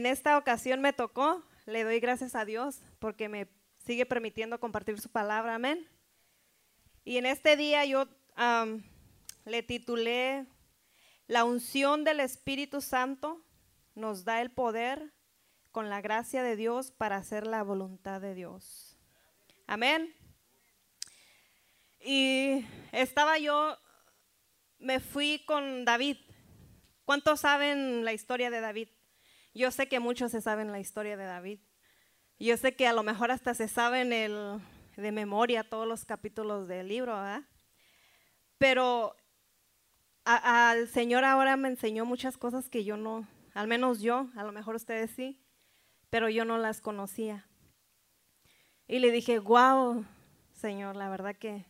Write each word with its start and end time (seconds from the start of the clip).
en 0.00 0.06
esta 0.06 0.38
ocasión 0.38 0.80
me 0.80 0.94
tocó, 0.94 1.44
le 1.66 1.84
doy 1.84 2.00
gracias 2.00 2.34
a 2.34 2.46
Dios 2.46 2.80
porque 3.00 3.28
me 3.28 3.48
sigue 3.84 4.06
permitiendo 4.06 4.58
compartir 4.58 4.98
su 4.98 5.10
palabra, 5.10 5.56
amén. 5.56 5.86
Y 7.04 7.18
en 7.18 7.26
este 7.26 7.54
día 7.54 7.84
yo 7.84 8.08
le 9.44 9.62
titulé 9.62 10.46
La 11.26 11.44
unción 11.44 12.02
del 12.04 12.20
Espíritu 12.20 12.80
Santo 12.80 13.44
nos 13.94 14.24
da 14.24 14.40
el 14.40 14.50
poder 14.50 15.12
con 15.70 15.90
la 15.90 16.00
gracia 16.00 16.42
de 16.42 16.56
Dios 16.56 16.92
para 16.92 17.16
hacer 17.16 17.46
la 17.46 17.62
voluntad 17.62 18.22
de 18.22 18.34
Dios. 18.34 18.96
Amén. 19.66 20.14
Y 22.00 22.64
estaba 22.90 23.36
yo, 23.36 23.76
me 24.78 24.98
fui 24.98 25.44
con 25.46 25.84
David. 25.84 26.16
¿Cuántos 27.04 27.40
saben 27.40 28.02
la 28.06 28.14
historia 28.14 28.48
de 28.48 28.62
David? 28.62 28.88
Yo 29.52 29.70
sé 29.70 29.88
que 29.88 30.00
muchos 30.00 30.30
se 30.30 30.40
saben 30.40 30.70
la 30.70 30.80
historia 30.80 31.16
de 31.16 31.24
David. 31.24 31.60
Yo 32.38 32.56
sé 32.56 32.74
que 32.76 32.86
a 32.86 32.92
lo 32.92 33.02
mejor 33.02 33.30
hasta 33.30 33.54
se 33.54 33.68
saben 33.68 34.12
el, 34.12 34.60
de 34.96 35.12
memoria 35.12 35.68
todos 35.68 35.86
los 35.86 36.04
capítulos 36.04 36.68
del 36.68 36.88
libro, 36.88 37.14
¿verdad? 37.14 37.42
Pero 38.58 39.16
al 40.24 40.88
Señor 40.88 41.24
ahora 41.24 41.56
me 41.56 41.68
enseñó 41.68 42.04
muchas 42.04 42.36
cosas 42.36 42.68
que 42.68 42.84
yo 42.84 42.96
no, 42.96 43.26
al 43.54 43.66
menos 43.66 44.00
yo, 44.00 44.28
a 44.36 44.44
lo 44.44 44.52
mejor 44.52 44.76
ustedes 44.76 45.10
sí, 45.10 45.42
pero 46.10 46.28
yo 46.28 46.44
no 46.44 46.58
las 46.58 46.80
conocía. 46.80 47.46
Y 48.86 48.98
le 48.98 49.10
dije, 49.10 49.38
wow, 49.38 50.04
Señor, 50.52 50.96
la 50.96 51.08
verdad 51.08 51.36
que, 51.36 51.64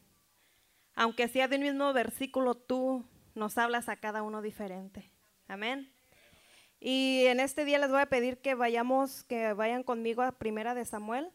aunque 0.95 1.29
sea 1.29 1.49
de 1.49 1.57
un 1.57 1.63
mismo 1.63 1.93
versículo, 1.93 2.55
tú 2.55 3.05
nos 3.35 3.57
hablas 3.59 3.89
a 3.89 3.97
cada 3.97 4.23
uno 4.23 4.43
diferente. 4.43 5.11
Amén. 5.47 5.93
Y 6.81 7.27
en 7.27 7.41
este 7.41 7.65
día 7.65 7.79
les 7.79 7.91
voy 7.91 8.01
a 8.01 8.07
pedir 8.07 8.39
que 8.39 8.55
vayamos, 8.55 9.23
que 9.25 9.53
vayan 9.53 9.83
conmigo 9.83 10.23
a 10.23 10.33
Primera 10.33 10.75
de 10.75 10.85
Samuel 10.85 11.31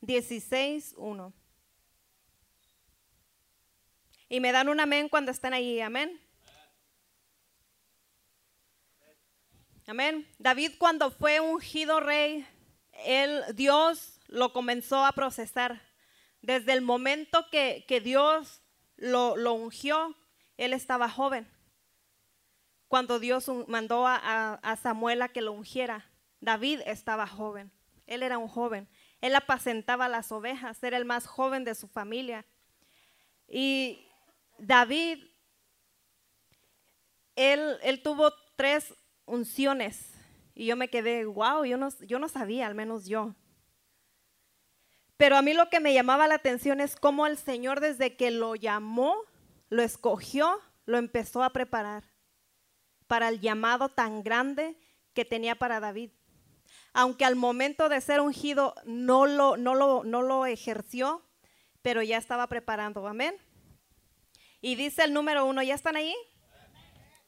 16, 0.00 0.94
1. 0.96 1.32
Y 4.28 4.40
me 4.40 4.52
dan 4.52 4.68
un 4.68 4.80
amén 4.80 5.08
cuando 5.08 5.30
están 5.30 5.52
ahí, 5.52 5.80
amén. 5.80 6.20
Amén. 9.86 10.26
David 10.38 10.72
cuando 10.78 11.10
fue 11.10 11.40
ungido 11.40 12.00
rey, 12.00 12.46
él, 13.04 13.42
Dios 13.54 14.20
lo 14.28 14.52
comenzó 14.52 15.04
a 15.04 15.12
procesar. 15.12 15.82
Desde 16.40 16.72
el 16.72 16.82
momento 16.82 17.46
que, 17.50 17.84
Dios 18.02 18.62
lo, 18.96 19.34
ungió, 19.54 20.16
él 20.56 20.72
estaba 20.72 21.08
joven. 21.08 21.50
Cuando 22.94 23.18
Dios 23.18 23.50
mandó 23.66 24.06
a, 24.06 24.78
Samuel 24.80 25.22
a 25.22 25.28
que 25.28 25.40
lo 25.40 25.50
ungiera, 25.50 26.08
David 26.40 26.78
estaba 26.86 27.26
joven. 27.26 27.72
Él 28.06 28.22
era 28.22 28.38
un 28.38 28.46
joven. 28.46 28.88
Él 29.20 29.34
apacentaba 29.34 30.08
las 30.08 30.30
ovejas, 30.30 30.80
era 30.80 30.96
el 30.96 31.04
más 31.04 31.26
joven 31.26 31.64
de 31.64 31.74
su 31.74 31.88
familia. 31.88 32.46
Y 33.48 34.06
David, 34.58 35.24
él, 37.34 37.78
él 37.82 38.00
tuvo 38.00 38.32
tres 38.54 38.94
unciones. 39.24 40.12
Y 40.54 40.66
yo 40.66 40.76
me 40.76 40.86
quedé, 40.86 41.24
wow, 41.24 41.64
yo 41.64 41.76
no, 41.76 41.88
yo 42.06 42.20
no 42.20 42.28
sabía, 42.28 42.68
al 42.68 42.76
menos 42.76 43.06
yo. 43.06 43.34
Pero 45.16 45.36
a 45.36 45.42
mí 45.42 45.52
lo 45.52 45.68
que 45.68 45.80
me 45.80 45.94
llamaba 45.94 46.28
la 46.28 46.36
atención 46.36 46.80
es 46.80 46.94
cómo 46.94 47.26
el 47.26 47.38
Señor 47.38 47.80
desde 47.80 48.14
que 48.14 48.30
lo 48.30 48.54
llamó, 48.54 49.16
lo 49.68 49.82
escogió, 49.82 50.60
lo 50.86 50.96
empezó 50.98 51.42
a 51.42 51.50
preparar 51.50 52.13
para 53.14 53.28
el 53.28 53.38
llamado 53.38 53.90
tan 53.90 54.24
grande 54.24 54.76
que 55.12 55.24
tenía 55.24 55.54
para 55.54 55.78
David. 55.78 56.10
Aunque 56.92 57.24
al 57.24 57.36
momento 57.36 57.88
de 57.88 58.00
ser 58.00 58.20
ungido 58.20 58.74
no 58.86 59.26
lo, 59.26 59.56
no 59.56 59.76
lo, 59.76 60.02
no 60.02 60.20
lo 60.20 60.46
ejerció, 60.46 61.24
pero 61.80 62.02
ya 62.02 62.18
estaba 62.18 62.48
preparando. 62.48 63.06
Amén. 63.06 63.36
Y 64.60 64.74
dice 64.74 65.04
el 65.04 65.14
número 65.14 65.46
uno, 65.46 65.62
¿ya 65.62 65.76
están 65.76 65.94
ahí? 65.94 66.12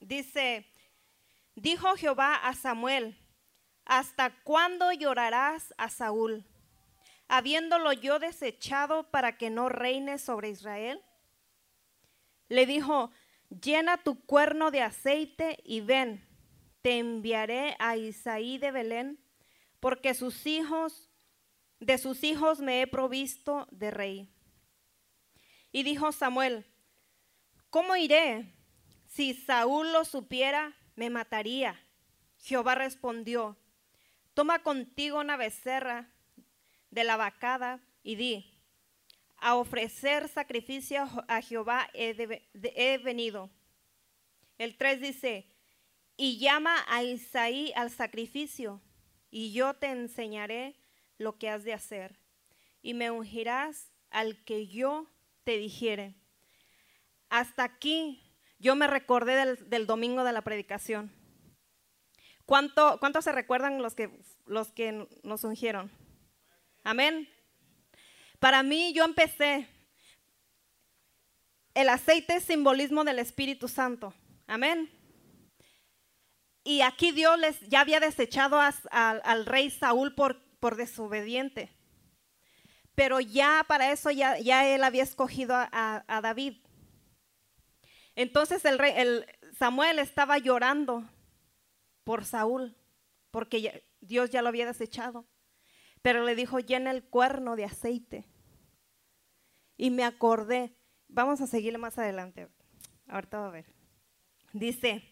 Dice, 0.00 0.66
Dijo 1.54 1.94
Jehová 1.94 2.34
a 2.34 2.52
Samuel, 2.54 3.16
¿hasta 3.84 4.34
cuándo 4.42 4.90
llorarás 4.90 5.72
a 5.78 5.88
Saúl, 5.88 6.44
habiéndolo 7.28 7.92
yo 7.92 8.18
desechado 8.18 9.08
para 9.12 9.38
que 9.38 9.50
no 9.50 9.68
reine 9.68 10.18
sobre 10.18 10.48
Israel? 10.48 11.00
Le 12.48 12.66
dijo, 12.66 13.12
llena 13.50 13.98
tu 13.98 14.20
cuerno 14.24 14.70
de 14.70 14.82
aceite 14.82 15.58
y 15.64 15.80
ven, 15.80 16.26
te 16.82 16.98
enviaré 16.98 17.76
a 17.78 17.96
Isaí 17.96 18.58
de 18.58 18.70
Belén, 18.70 19.18
porque 19.80 20.14
sus 20.14 20.46
hijos, 20.46 21.10
de 21.80 21.98
sus 21.98 22.24
hijos 22.24 22.60
me 22.60 22.80
he 22.80 22.86
provisto 22.86 23.66
de 23.70 23.90
rey. 23.90 24.28
Y 25.72 25.82
dijo 25.82 26.12
Samuel, 26.12 26.64
¿cómo 27.70 27.96
iré? 27.96 28.54
Si 29.06 29.34
Saúl 29.34 29.92
lo 29.92 30.04
supiera, 30.04 30.74
me 30.94 31.10
mataría. 31.10 31.80
Jehová 32.38 32.74
respondió, 32.74 33.56
toma 34.34 34.62
contigo 34.62 35.20
una 35.20 35.36
becerra 35.36 36.10
de 36.90 37.04
la 37.04 37.16
vacada 37.16 37.80
y 38.02 38.16
di, 38.16 38.55
a 39.38 39.54
ofrecer 39.54 40.28
sacrificio 40.28 41.06
a 41.28 41.40
Jehová 41.40 41.88
he, 41.94 42.98
venido. 42.98 43.50
El 44.58 44.76
3 44.76 45.00
dice, 45.00 45.52
y 46.16 46.38
llama 46.38 46.84
a 46.88 47.02
Isaí 47.02 47.72
al 47.76 47.90
sacrificio, 47.90 48.80
y 49.30 49.52
yo 49.52 49.74
te 49.74 49.86
enseñaré 49.88 50.76
lo 51.18 51.38
que 51.38 51.50
has 51.50 51.64
de 51.64 51.74
hacer, 51.74 52.18
y 52.82 52.94
me 52.94 53.10
ungirás 53.10 53.92
al 54.10 54.42
que 54.44 54.66
yo 54.66 55.06
te 55.44 55.58
dijere. 55.58 56.14
Hasta 57.28 57.64
aquí 57.64 58.22
yo 58.58 58.74
me 58.76 58.86
recordé 58.86 59.56
del, 59.56 59.86
domingo 59.86 60.24
de 60.24 60.32
la 60.32 60.42
predicación. 60.42 61.12
¿Cuánto, 62.46 62.98
¿Cuánto, 63.00 63.20
se 63.20 63.32
recuerdan 63.32 63.82
los 63.82 63.94
que, 63.94 64.22
los 64.46 64.72
que 64.72 65.06
nos 65.24 65.44
ungieron? 65.44 65.90
Amén. 66.84 67.28
Para 68.38 68.62
mí 68.62 68.92
yo 68.92 69.04
empecé. 69.04 69.68
El 71.74 71.88
aceite 71.88 72.36
es 72.36 72.44
simbolismo 72.44 73.04
del 73.04 73.18
Espíritu 73.18 73.68
Santo. 73.68 74.14
Amén. 74.46 74.90
Y 76.64 76.80
aquí 76.80 77.12
Dios 77.12 77.38
les, 77.38 77.60
ya 77.68 77.80
había 77.80 78.00
desechado 78.00 78.58
al 78.90 79.46
rey 79.46 79.70
Saúl 79.70 80.14
por, 80.14 80.42
por, 80.58 80.76
desobediente. 80.76 81.70
Pero 82.94 83.20
ya 83.20 83.64
para 83.68 83.92
eso 83.92 84.10
ya, 84.10 84.34
él 84.34 84.82
había 84.82 85.02
escogido 85.02 85.54
a, 85.54 86.20
David. 86.22 86.56
Entonces 88.16 88.64
el, 88.64 88.78
rey, 88.78 88.94
el 88.96 89.26
Samuel 89.58 89.98
estaba 89.98 90.38
llorando 90.38 91.08
por 92.02 92.24
Saúl, 92.24 92.74
porque 93.30 93.84
Dios 94.00 94.30
ya 94.30 94.42
lo 94.42 94.48
había 94.48 94.66
desechado. 94.66 95.26
Pero 96.06 96.22
le 96.22 96.36
dijo, 96.36 96.60
llena 96.60 96.92
el 96.92 97.02
cuerno 97.02 97.56
de 97.56 97.64
aceite. 97.64 98.24
Y 99.76 99.90
me 99.90 100.04
acordé, 100.04 100.76
vamos 101.08 101.40
a 101.40 101.48
seguirle 101.48 101.78
más 101.78 101.98
adelante, 101.98 102.46
ahorita 103.08 103.40
va 103.40 103.48
a 103.48 103.50
ver. 103.50 103.66
Dice, 104.52 105.02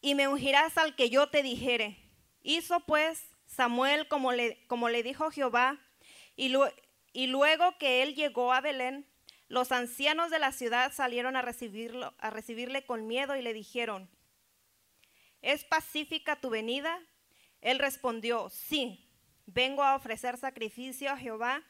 y 0.00 0.14
me 0.14 0.26
ungirás 0.26 0.78
al 0.78 0.96
que 0.96 1.10
yo 1.10 1.28
te 1.28 1.42
dijere. 1.42 1.98
Hizo 2.40 2.80
pues 2.86 3.22
Samuel 3.44 4.08
como 4.08 4.32
le, 4.32 4.66
como 4.68 4.88
le 4.88 5.02
dijo 5.02 5.30
Jehová, 5.30 5.78
y, 6.34 6.54
y 7.12 7.26
luego 7.26 7.76
que 7.76 8.02
él 8.02 8.14
llegó 8.14 8.54
a 8.54 8.62
Belén, 8.62 9.06
los 9.48 9.70
ancianos 9.70 10.30
de 10.30 10.38
la 10.38 10.52
ciudad 10.52 10.94
salieron 10.94 11.36
a, 11.36 11.42
recibirlo, 11.42 12.14
a 12.16 12.30
recibirle 12.30 12.86
con 12.86 13.06
miedo 13.06 13.36
y 13.36 13.42
le 13.42 13.52
dijeron, 13.52 14.08
¿es 15.42 15.64
pacífica 15.64 16.40
tu 16.40 16.48
venida? 16.48 16.98
Él 17.60 17.78
respondió, 17.78 18.48
sí, 18.50 19.08
vengo 19.46 19.82
a 19.82 19.96
ofrecer 19.96 20.36
sacrificio 20.36 21.10
a 21.10 21.16
Jehová, 21.16 21.62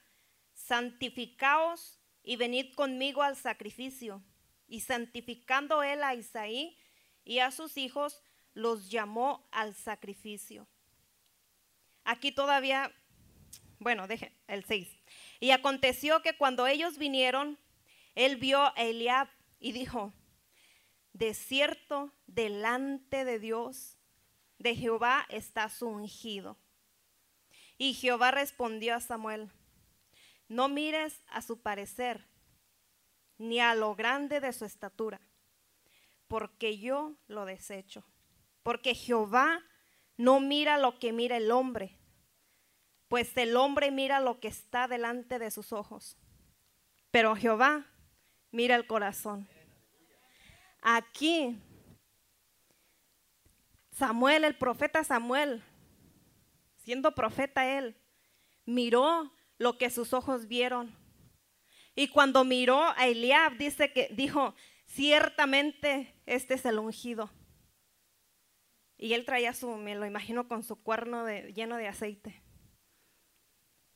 santificaos 0.53 1.99
y 2.23 2.37
venid 2.37 2.75
conmigo 2.75 3.23
al 3.23 3.37
sacrificio. 3.37 4.23
Y 4.67 4.81
santificando 4.81 5.83
él 5.83 6.03
a 6.03 6.15
Isaí 6.15 6.77
y 7.25 7.39
a 7.39 7.51
sus 7.51 7.77
hijos, 7.77 8.23
los 8.55 8.91
llamó 8.91 9.49
al 9.51 9.75
sacrificio. 9.75 10.67
Aquí 12.05 12.33
todavía, 12.33 12.93
bueno, 13.79 14.07
deje 14.07 14.33
el 14.47 14.65
6. 14.65 14.89
Y 15.41 15.51
aconteció 15.53 16.23
que 16.23 16.37
cuando 16.37 16.67
ellos 16.67 16.99
vinieron, 16.99 17.59
él 18.15 18.37
vio 18.37 18.61
a 18.61 18.73
Eliab 18.77 19.29
y 19.61 19.73
dijo, 19.73 20.13
de 21.13 21.35
cierto, 21.35 22.13
delante 22.27 23.25
de 23.25 23.39
Dios, 23.39 23.98
de 24.59 24.75
Jehová 24.75 25.27
está 25.29 25.69
su 25.69 25.87
ungido. 25.89 26.57
Y 27.77 27.95
Jehová 27.95 28.31
respondió 28.33 28.95
a 28.95 29.01
Samuel, 29.01 29.51
no 30.49 30.69
mires 30.69 31.23
a 31.29 31.43
su 31.43 31.61
parecer, 31.63 32.27
ni 33.39 33.61
a 33.61 33.75
lo 33.75 33.95
grande 33.95 34.41
de 34.41 34.53
su 34.53 34.65
estatura, 34.65 35.21
porque 36.27 36.79
yo 36.79 37.17
lo 37.29 37.45
desecho. 37.45 38.05
porque 38.69 38.95
Jehová 38.95 39.63
no 40.19 40.41
mira 40.41 40.77
lo 40.77 40.99
que 40.99 41.11
mira 41.11 41.39
el 41.39 41.51
hombre, 41.51 41.97
pues 43.09 43.35
el 43.39 43.57
hombre 43.57 43.91
mira 43.91 44.21
lo 44.21 44.41
que 44.41 44.49
está 44.49 44.87
delante 44.89 45.39
de 45.39 45.51
sus 45.51 45.73
ojos, 45.73 46.19
pero 47.11 47.35
Jehová 47.35 47.87
mira 48.51 48.77
el 48.77 48.87
corazón. 48.87 49.49
Aquí, 50.83 51.59
Samuel, 53.99 54.45
el 54.45 54.57
profeta 54.57 55.03
Samuel, 55.03 55.63
siendo 56.77 57.15
profeta 57.17 57.79
él, 57.79 57.97
miró 58.65 59.33
lo 59.59 59.77
que 59.77 59.91
sus 59.91 60.13
ojos 60.13 60.47
vieron. 60.47 60.95
Y 61.97 62.07
cuando 62.09 62.45
miró 62.45 62.81
a 62.97 63.09
Eliab, 63.09 63.57
dice 63.59 63.93
que 63.93 64.09
dijo, 64.13 64.55
ciertamente 64.87 66.15
este 66.27 66.55
es 66.55 66.65
el 66.65 66.79
ungido. 66.79 67.29
Y 68.97 69.15
él 69.15 69.25
traía 69.25 69.53
su, 69.53 69.77
me 69.77 69.97
lo 69.97 70.07
imagino, 70.07 70.47
con 70.47 70.63
su 70.63 70.77
cuerno 70.77 71.27
lleno 71.49 71.77
de 71.77 71.89
aceite. 71.89 72.41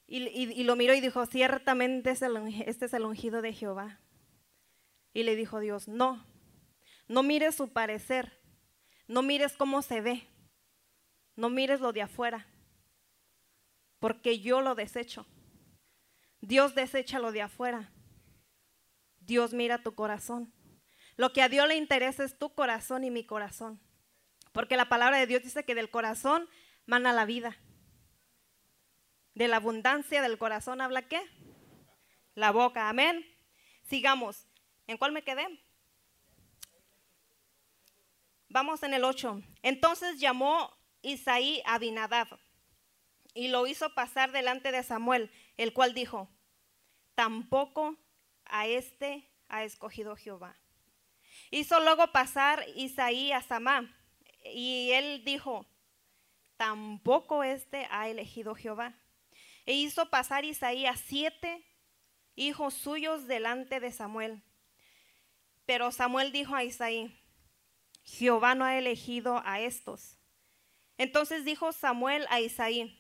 Y, 0.09 0.65
lo 0.65 0.75
miró 0.75 0.95
y 0.95 1.01
dijo, 1.01 1.25
ciertamente 1.27 2.11
este 2.11 2.85
es 2.87 2.93
el 2.93 3.05
ungido 3.05 3.41
de 3.41 3.53
Jehová. 3.53 4.01
Y 5.15 5.23
le 5.23 5.37
dijo 5.37 5.61
Dios, 5.61 5.87
no, 5.87 6.27
no 7.07 7.23
mires 7.23 7.55
su 7.55 7.73
parecer, 7.73 8.42
no 9.07 9.23
mires 9.23 9.57
cómo 9.57 9.83
se 9.83 10.01
ve, 10.01 10.27
no 11.37 11.51
mires 11.51 11.81
lo 11.81 11.93
de 11.93 12.03
afuera, 12.03 12.47
porque 13.99 14.41
yo 14.41 14.61
lo 14.61 14.75
desecho. 14.75 15.27
Dios 16.41 16.75
desecha 16.75 17.21
lo 17.21 17.31
de 17.31 17.43
afuera. 17.43 17.93
Dios 19.21 19.55
mira 19.55 19.83
tu 19.83 19.95
corazón. 19.95 20.53
Lo 21.17 21.33
que 21.33 21.41
a 21.41 21.49
Dios 21.49 21.69
le 21.69 21.77
interesa 21.77 22.25
es 22.25 22.37
tu 22.37 22.53
corazón 22.53 23.05
y 23.05 23.11
mi 23.11 23.25
corazón. 23.25 23.81
Porque 24.51 24.77
la 24.77 24.89
palabra 24.89 25.19
de 25.19 25.27
Dios 25.27 25.43
dice 25.43 25.65
que 25.65 25.77
del 25.77 25.91
corazón 25.91 26.49
mana 26.85 27.13
la 27.13 27.25
vida. 27.25 27.57
De 29.35 29.47
la 29.49 29.57
abundancia 29.57 30.21
del 30.21 30.37
corazón 30.37 30.81
habla 30.81 31.03
qué? 31.03 31.23
La 32.35 32.51
boca. 32.51 32.89
Amén. 32.89 33.25
Sigamos. 33.83 34.49
¿En 34.87 34.99
cuál 34.99 35.13
me 35.13 35.23
quedé? 35.23 35.47
Vamos 38.53 38.83
en 38.83 38.93
el 38.93 39.03
8. 39.03 39.41
Entonces 39.63 40.21
llamó 40.21 40.71
Isaí 41.01 41.63
a 41.65 41.77
Abinadab 41.77 42.29
y 43.33 43.49
lo 43.49 43.67
hizo 43.67 43.95
pasar 43.95 44.31
delante 44.31 44.73
de 44.73 44.83
Samuel, 44.83 45.33
el 45.57 45.73
cual 45.73 45.95
dijo, 45.95 46.29
tampoco 47.15 47.97
a 48.45 48.67
este 48.67 49.27
ha 49.49 49.65
escogido 49.65 50.17
Jehová. 50.17 50.55
Hizo 51.51 51.81
luego 51.81 52.13
pasar 52.13 52.67
Isaí 52.77 53.33
a 53.33 53.41
Samá, 53.41 53.91
y 54.45 54.91
él 54.93 55.25
dijo, 55.25 55.67
tampoco 56.59 57.45
este 57.45 57.89
ha 57.91 58.11
elegido 58.11 58.55
Jehová. 58.55 58.93
E 59.65 59.73
hizo 59.73 60.11
pasar 60.11 60.45
Isaí 60.45 60.85
a 60.85 60.99
siete 60.99 61.65
hijos 62.35 62.75
suyos 62.75 63.27
delante 63.27 63.81
de 63.81 63.93
Samuel. 63.93 64.43
Pero 65.65 65.91
Samuel 65.91 66.33
dijo 66.33 66.55
a 66.55 66.65
Isaí, 66.65 67.19
Jehová 68.05 68.55
no 68.55 68.65
ha 68.65 68.79
elegido 68.79 69.43
a 69.45 69.61
estos. 69.61 70.19
Entonces 70.99 71.45
dijo 71.45 71.73
Samuel 71.73 72.27
a 72.31 72.41
Isaí, 72.41 72.99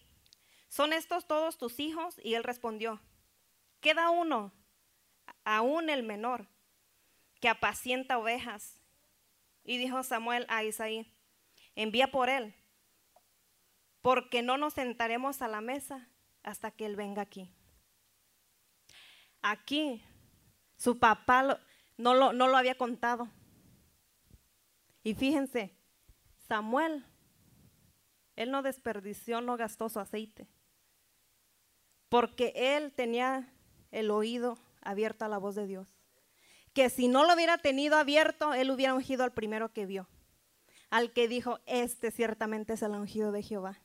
¿son 0.68 0.92
estos 0.92 1.26
todos 1.26 1.58
tus 1.58 1.78
hijos? 1.80 2.16
Y 2.22 2.34
él 2.34 2.44
respondió, 2.44 3.00
queda 3.80 4.10
uno, 4.10 4.52
aún 5.44 5.90
el 5.90 6.02
menor, 6.02 6.48
que 7.40 7.48
apacienta 7.48 8.18
ovejas. 8.18 8.80
Y 9.64 9.76
dijo 9.76 10.02
Samuel 10.02 10.46
a 10.48 10.64
Isaí, 10.64 11.12
envía 11.74 12.10
por 12.10 12.28
él, 12.28 12.54
porque 14.00 14.42
no 14.42 14.56
nos 14.56 14.74
sentaremos 14.74 15.42
a 15.42 15.48
la 15.48 15.60
mesa 15.60 16.08
hasta 16.42 16.70
que 16.70 16.86
él 16.86 16.96
venga 16.96 17.22
aquí. 17.22 17.54
Aquí 19.42 20.02
su 20.76 20.98
papá 20.98 21.60
no, 21.96 22.14
lo, 22.14 22.32
no 22.32 22.48
lo 22.48 22.56
había 22.56 22.76
contado. 22.76 23.28
Y 25.02 25.14
fíjense, 25.14 25.74
Samuel, 26.48 27.04
él 28.36 28.50
no 28.50 28.62
desperdició, 28.62 29.40
no 29.40 29.56
gastó 29.56 29.88
su 29.88 29.98
aceite, 30.00 30.48
porque 32.08 32.52
él 32.54 32.92
tenía 32.92 33.52
el 33.90 34.10
oído 34.10 34.58
abierto 34.80 35.24
a 35.24 35.28
la 35.28 35.38
voz 35.38 35.54
de 35.54 35.66
Dios. 35.66 35.88
Que 36.72 36.88
si 36.88 37.08
no 37.08 37.24
lo 37.26 37.34
hubiera 37.34 37.58
tenido 37.58 37.96
abierto, 37.96 38.54
él 38.54 38.70
hubiera 38.70 38.94
ungido 38.94 39.24
al 39.24 39.32
primero 39.32 39.72
que 39.72 39.86
vio, 39.86 40.08
al 40.90 41.12
que 41.12 41.28
dijo, 41.28 41.60
este 41.66 42.10
ciertamente 42.10 42.74
es 42.74 42.82
el 42.82 42.92
ungido 42.92 43.32
de 43.32 43.42
Jehová. 43.42 43.80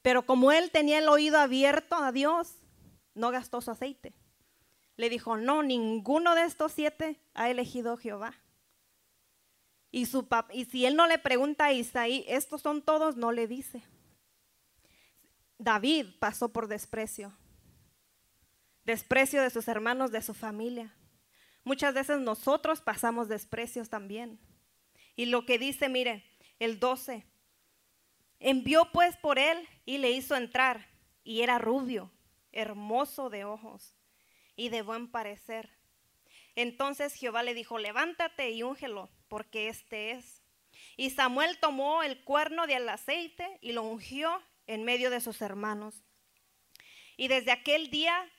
Pero 0.00 0.24
como 0.24 0.52
él 0.52 0.70
tenía 0.70 0.98
el 0.98 1.08
oído 1.08 1.38
abierto 1.38 1.96
a 1.96 2.12
Dios, 2.12 2.54
no 3.14 3.30
gastó 3.30 3.60
su 3.60 3.70
aceite. 3.70 4.14
Le 4.96 5.10
dijo, 5.10 5.36
no, 5.36 5.62
ninguno 5.62 6.34
de 6.34 6.44
estos 6.44 6.72
siete 6.72 7.20
ha 7.34 7.50
elegido 7.50 7.96
Jehová. 7.96 8.34
Y, 9.98 10.64
si 10.64 10.86
él 10.86 10.96
no 10.96 11.06
le 11.06 11.18
pregunta 11.18 11.66
a 11.66 11.72
Isaí, 11.72 12.24
estos 12.28 12.62
son 12.62 12.82
todos, 12.82 13.16
no 13.16 13.32
le 13.32 13.46
dice. 13.46 13.82
David 15.58 16.06
pasó 16.20 16.52
por 16.52 16.68
desprecio 16.68 17.36
desprecio 18.88 19.42
de 19.42 19.50
sus 19.50 19.68
hermanos, 19.68 20.12
de 20.12 20.22
su 20.22 20.32
familia. 20.32 20.94
Muchas 21.62 21.92
veces 21.92 22.20
nosotros 22.20 22.80
pasamos 22.80 23.28
desprecios 23.28 23.90
también. 23.90 24.40
Y 25.14 25.26
lo 25.26 25.44
que 25.44 25.58
dice, 25.58 25.90
mire, 25.90 26.24
el 26.58 26.80
12, 26.80 27.26
envió 28.40 28.90
pues 28.90 29.14
por 29.18 29.38
él 29.38 29.68
y 29.84 29.98
le 29.98 30.12
hizo 30.12 30.36
entrar, 30.36 30.86
y 31.22 31.42
era 31.42 31.58
rubio, 31.58 32.10
hermoso 32.50 33.28
de 33.28 33.44
ojos 33.44 33.94
y 34.56 34.70
de 34.70 34.80
buen 34.80 35.10
parecer. 35.10 35.68
Entonces 36.54 37.12
Jehová 37.12 37.42
le 37.42 37.52
dijo, 37.52 37.76
levántate 37.76 38.52
y 38.52 38.62
úngelo, 38.62 39.10
porque 39.28 39.68
este 39.68 40.12
es. 40.12 40.42
Y 40.96 41.10
Samuel 41.10 41.58
tomó 41.58 42.02
el 42.02 42.22
cuerno 42.24 42.66
del 42.66 42.88
aceite 42.88 43.58
y 43.60 43.72
lo 43.72 43.82
ungió 43.82 44.42
en 44.66 44.84
medio 44.84 45.10
de 45.10 45.20
sus 45.20 45.40
hermanos. 45.42 46.04
Y 47.16 47.28
desde 47.28 47.52
aquel 47.52 47.90
día 47.90 48.30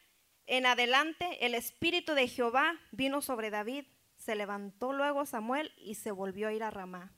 en 0.50 0.65
adelante 0.65 1.45
el 1.45 1.53
espíritu 1.53 2.15
de 2.15 2.27
Jehová 2.27 2.74
vino 2.91 3.21
sobre 3.21 3.51
David. 3.51 3.86
Se 4.18 4.36
levantó 4.36 4.94
luego 4.94 5.25
Samuel 5.27 5.71
y 5.77 5.94
se 5.94 6.12
volvió 6.12 6.47
a 6.47 6.53
ir 6.53 6.63
a 6.63 6.71
Ramá. 6.71 7.13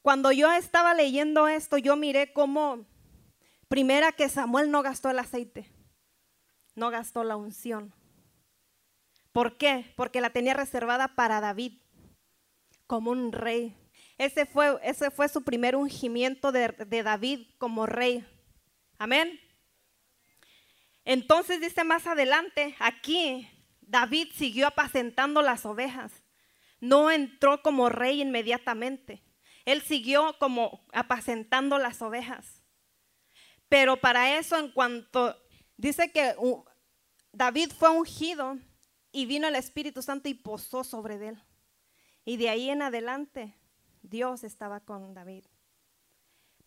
Cuando 0.00 0.32
yo 0.32 0.50
estaba 0.50 0.94
leyendo 0.94 1.46
esto, 1.46 1.76
yo 1.76 1.94
miré 1.94 2.32
cómo, 2.32 2.86
primera 3.68 4.12
que 4.12 4.28
Samuel 4.28 4.70
no 4.70 4.82
gastó 4.82 5.10
el 5.10 5.18
aceite, 5.18 5.70
no 6.74 6.90
gastó 6.90 7.22
la 7.22 7.36
unción. 7.36 7.92
¿Por 9.32 9.58
qué? 9.58 9.92
Porque 9.94 10.22
la 10.22 10.30
tenía 10.30 10.54
reservada 10.54 11.16
para 11.16 11.40
David, 11.40 11.80
como 12.86 13.10
un 13.10 13.32
rey. 13.32 13.76
Ese 14.18 14.46
fue, 14.46 14.78
ese 14.82 15.10
fue 15.10 15.28
su 15.28 15.42
primer 15.42 15.76
ungimiento 15.76 16.52
de, 16.52 16.68
de 16.68 17.02
David 17.02 17.46
como 17.58 17.86
rey. 17.86 18.24
Amén. 18.98 19.40
Entonces 21.04 21.60
dice 21.60 21.84
más 21.84 22.06
adelante, 22.06 22.74
aquí 22.78 23.48
David 23.80 24.28
siguió 24.34 24.66
apacentando 24.66 25.42
las 25.42 25.64
ovejas. 25.64 26.12
No 26.80 27.10
entró 27.10 27.62
como 27.62 27.88
rey 27.88 28.20
inmediatamente. 28.20 29.22
Él 29.64 29.82
siguió 29.82 30.36
como 30.38 30.84
apacentando 30.92 31.78
las 31.78 32.00
ovejas. 32.02 32.62
Pero 33.68 33.96
para 33.96 34.38
eso, 34.38 34.56
en 34.56 34.70
cuanto 34.70 35.36
dice 35.76 36.10
que 36.12 36.34
David 37.32 37.72
fue 37.76 37.90
ungido 37.90 38.58
y 39.12 39.26
vino 39.26 39.48
el 39.48 39.56
Espíritu 39.56 40.02
Santo 40.02 40.28
y 40.28 40.34
posó 40.34 40.84
sobre 40.84 41.14
él. 41.28 41.42
Y 42.26 42.36
de 42.36 42.50
ahí 42.50 42.68
en 42.68 42.82
adelante 42.82 43.54
Dios 44.02 44.44
estaba 44.44 44.80
con 44.80 45.14
David. 45.14 45.44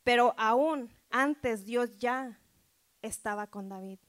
Pero 0.03 0.33
aún 0.37 0.91
antes 1.11 1.65
Dios 1.65 1.99
ya 1.99 2.39
estaba 3.03 3.45
con 3.45 3.69
David 3.69 3.99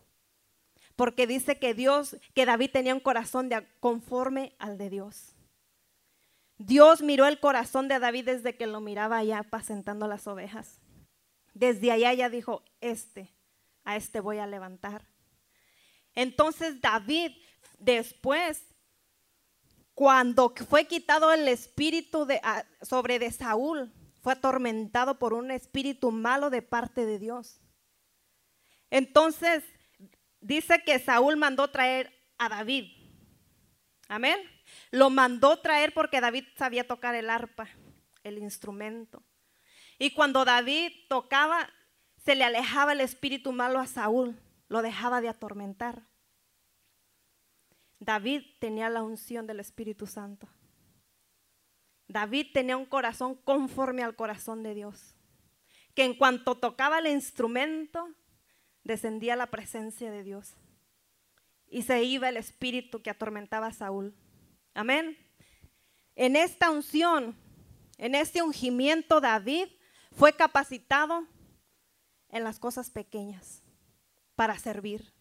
porque 1.00 1.26
dice 1.26 1.59
que 1.59 1.73
Dios, 1.73 2.14
que 2.35 2.45
David 2.45 2.73
tenía 2.73 2.92
un 2.92 3.00
corazón 3.00 3.49
de, 3.49 3.66
conforme 3.80 4.54
al 4.59 4.76
de 4.76 4.90
Dios. 4.90 5.35
Dios 6.59 7.00
miró 7.00 7.26
el 7.26 7.40
corazón 7.40 7.88
de 7.88 7.99
David 7.99 8.26
desde 8.26 8.54
que 8.54 8.66
lo 8.66 8.83
miraba 8.83 9.16
allá 9.16 9.38
apacentando 9.38 10.07
las 10.07 10.26
ovejas. 10.26 10.78
Desde 11.54 11.90
allá 11.90 12.12
ya 12.12 12.28
dijo, 12.28 12.62
este, 12.83 13.33
a 13.83 13.97
este 13.97 14.21
voy 14.21 14.40
a 14.40 14.47
levantar. 14.47 15.07
Entonces 16.14 16.83
David 16.83 17.33
después, 17.78 18.62
cuando 20.00 20.54
fue 20.66 20.87
quitado 20.87 21.30
el 21.30 21.47
espíritu 21.47 22.25
de, 22.25 22.40
sobre 22.80 23.19
de 23.19 23.30
Saúl, 23.30 23.92
fue 24.23 24.33
atormentado 24.33 25.19
por 25.19 25.35
un 25.35 25.50
espíritu 25.50 26.11
malo 26.11 26.49
de 26.49 26.62
parte 26.62 27.04
de 27.04 27.19
Dios. 27.19 27.61
Entonces 28.88 29.62
dice 30.40 30.83
que 30.85 30.99
Saúl 31.00 31.37
mandó 31.37 31.69
traer 31.69 32.11
a 32.38 32.49
David. 32.49 32.87
Amén. 34.09 34.38
Lo 34.90 35.11
mandó 35.11 35.59
traer 35.59 35.92
porque 35.92 36.23
David 36.23 36.47
sabía 36.57 36.88
tocar 36.88 37.14
el 37.14 37.28
arpa. 37.28 37.69
el 38.23 38.38
instrumento. 38.38 39.23
Y 39.99 40.14
cuando 40.14 40.47
David 40.47 40.92
tocaba, 41.11 41.69
se 42.25 42.37
le 42.37 42.45
alejaba 42.45 42.95
el 42.95 43.02
espíritu 43.02 43.52
malo 43.52 43.78
a 43.78 43.87
Saúl, 43.87 44.40
lo 44.69 44.80
dejaba 44.80 45.21
de 45.21 45.28
atormentar. 45.28 46.10
David 48.00 48.42
tenía 48.59 48.88
la 48.88 49.02
unción 49.02 49.47
del 49.47 49.61
Espíritu 49.61 50.07
Santo. 50.07 50.49
David 52.09 52.49
tenía 52.52 52.76
un 52.76 52.87
corazón 52.87 53.37
conforme 53.37 54.02
al 54.02 54.16
corazón 54.16 54.62
de 54.64 54.75
Dios, 54.75 55.14
que 55.95 56.04
en 56.04 56.14
cuanto 56.14 56.59
tocaba 56.59 56.99
el 56.99 57.07
instrumento, 57.07 58.09
descendía 58.83 59.37
la 59.37 59.50
presencia 59.50 60.11
de 60.11 60.25
Dios 60.25 60.57
y 61.69 61.83
se 61.83 62.02
iba 62.02 62.28
el 62.28 62.37
espíritu 62.37 63.00
que 63.02 63.11
atormentaba 63.11 63.69
a 63.69 63.73
Saúl. 63.73 64.14
Amén. 64.75 65.16
En 66.16 66.35
esta 66.35 66.71
unción, 66.71 67.37
en 67.97 68.14
este 68.14 68.42
ungimiento, 68.42 69.21
David 69.21 69.69
fue 70.12 70.33
capacitado 70.33 71.26
en 72.30 72.45
las 72.45 72.59
cosas 72.59 72.90
pequeñas 72.90 73.62
para 74.35 74.59
servir. 74.59 75.12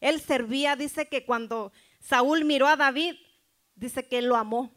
Él 0.00 0.20
servía, 0.20 0.76
dice 0.76 1.08
que 1.08 1.24
cuando 1.24 1.72
Saúl 2.00 2.44
miró 2.44 2.66
a 2.66 2.76
David, 2.76 3.16
dice 3.74 4.08
que 4.08 4.18
él 4.18 4.26
lo 4.26 4.36
amó. 4.36 4.72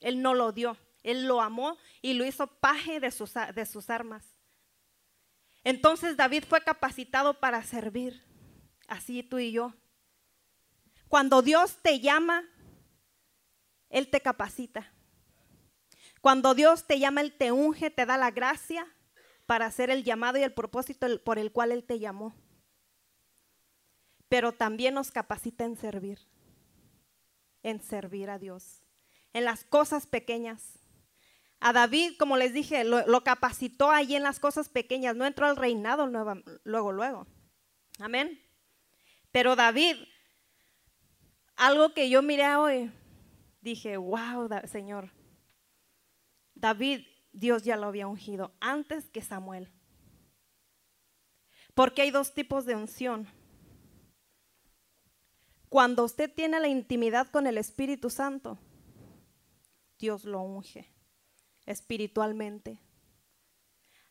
Él 0.00 0.20
no 0.20 0.34
lo 0.34 0.52
dio, 0.52 0.76
él 1.02 1.26
lo 1.26 1.40
amó 1.40 1.78
y 2.02 2.12
lo 2.14 2.26
hizo 2.26 2.46
paje 2.46 3.00
de 3.00 3.10
sus, 3.10 3.32
de 3.54 3.66
sus 3.66 3.88
armas. 3.88 4.34
Entonces 5.62 6.16
David 6.16 6.44
fue 6.46 6.62
capacitado 6.62 7.40
para 7.40 7.62
servir, 7.62 8.22
así 8.86 9.22
tú 9.22 9.38
y 9.38 9.52
yo. 9.52 9.72
Cuando 11.08 11.40
Dios 11.40 11.78
te 11.80 12.00
llama, 12.00 12.44
Él 13.88 14.10
te 14.10 14.20
capacita. 14.20 14.92
Cuando 16.20 16.54
Dios 16.54 16.86
te 16.86 16.98
llama, 16.98 17.22
Él 17.22 17.32
te 17.32 17.52
unge, 17.52 17.90
te 17.90 18.04
da 18.04 18.18
la 18.18 18.30
gracia 18.30 18.86
para 19.46 19.66
hacer 19.66 19.90
el 19.90 20.04
llamado 20.04 20.38
y 20.38 20.42
el 20.42 20.52
propósito 20.52 21.06
por 21.22 21.38
el 21.38 21.52
cual 21.52 21.72
Él 21.72 21.84
te 21.84 21.98
llamó. 21.98 22.34
Pero 24.34 24.50
también 24.50 24.94
nos 24.94 25.12
capacita 25.12 25.64
en 25.64 25.76
servir, 25.76 26.18
en 27.62 27.80
servir 27.80 28.30
a 28.30 28.36
Dios, 28.40 28.82
en 29.32 29.44
las 29.44 29.62
cosas 29.62 30.08
pequeñas. 30.08 30.80
A 31.60 31.72
David, 31.72 32.16
como 32.18 32.36
les 32.36 32.52
dije, 32.52 32.82
lo, 32.82 33.22
capacitó 33.22 33.92
allí 33.92 34.16
en 34.16 34.24
las 34.24 34.40
cosas 34.40 34.68
pequeñas, 34.68 35.14
no 35.14 35.24
entró 35.24 35.46
al 35.46 35.54
reinado 35.54 36.08
luego, 36.64 36.90
luego. 36.90 37.28
Amén. 38.00 38.42
Pero 39.30 39.54
David, 39.54 39.98
algo 41.54 41.94
que 41.94 42.10
yo 42.10 42.20
miré 42.20 42.56
hoy, 42.56 42.90
dije, 43.60 43.98
wow, 43.98 44.48
Señor, 44.66 45.12
David, 46.56 47.06
Dios 47.30 47.62
ya 47.62 47.76
lo 47.76 47.86
había 47.86 48.08
ungido 48.08 48.52
antes 48.58 49.08
que 49.10 49.22
Samuel. 49.22 49.70
Porque 51.72 52.02
hay 52.02 52.10
dos 52.10 52.34
tipos 52.34 52.66
de 52.66 52.74
unción. 52.74 53.28
Cuando 55.74 56.04
usted 56.04 56.32
tiene 56.32 56.60
la 56.60 56.68
intimidad 56.68 57.26
con 57.26 57.48
el 57.48 57.58
Espíritu 57.58 58.08
Santo, 58.08 58.58
Dios 59.98 60.22
lo 60.22 60.40
unge 60.40 60.88
espiritualmente. 61.66 62.78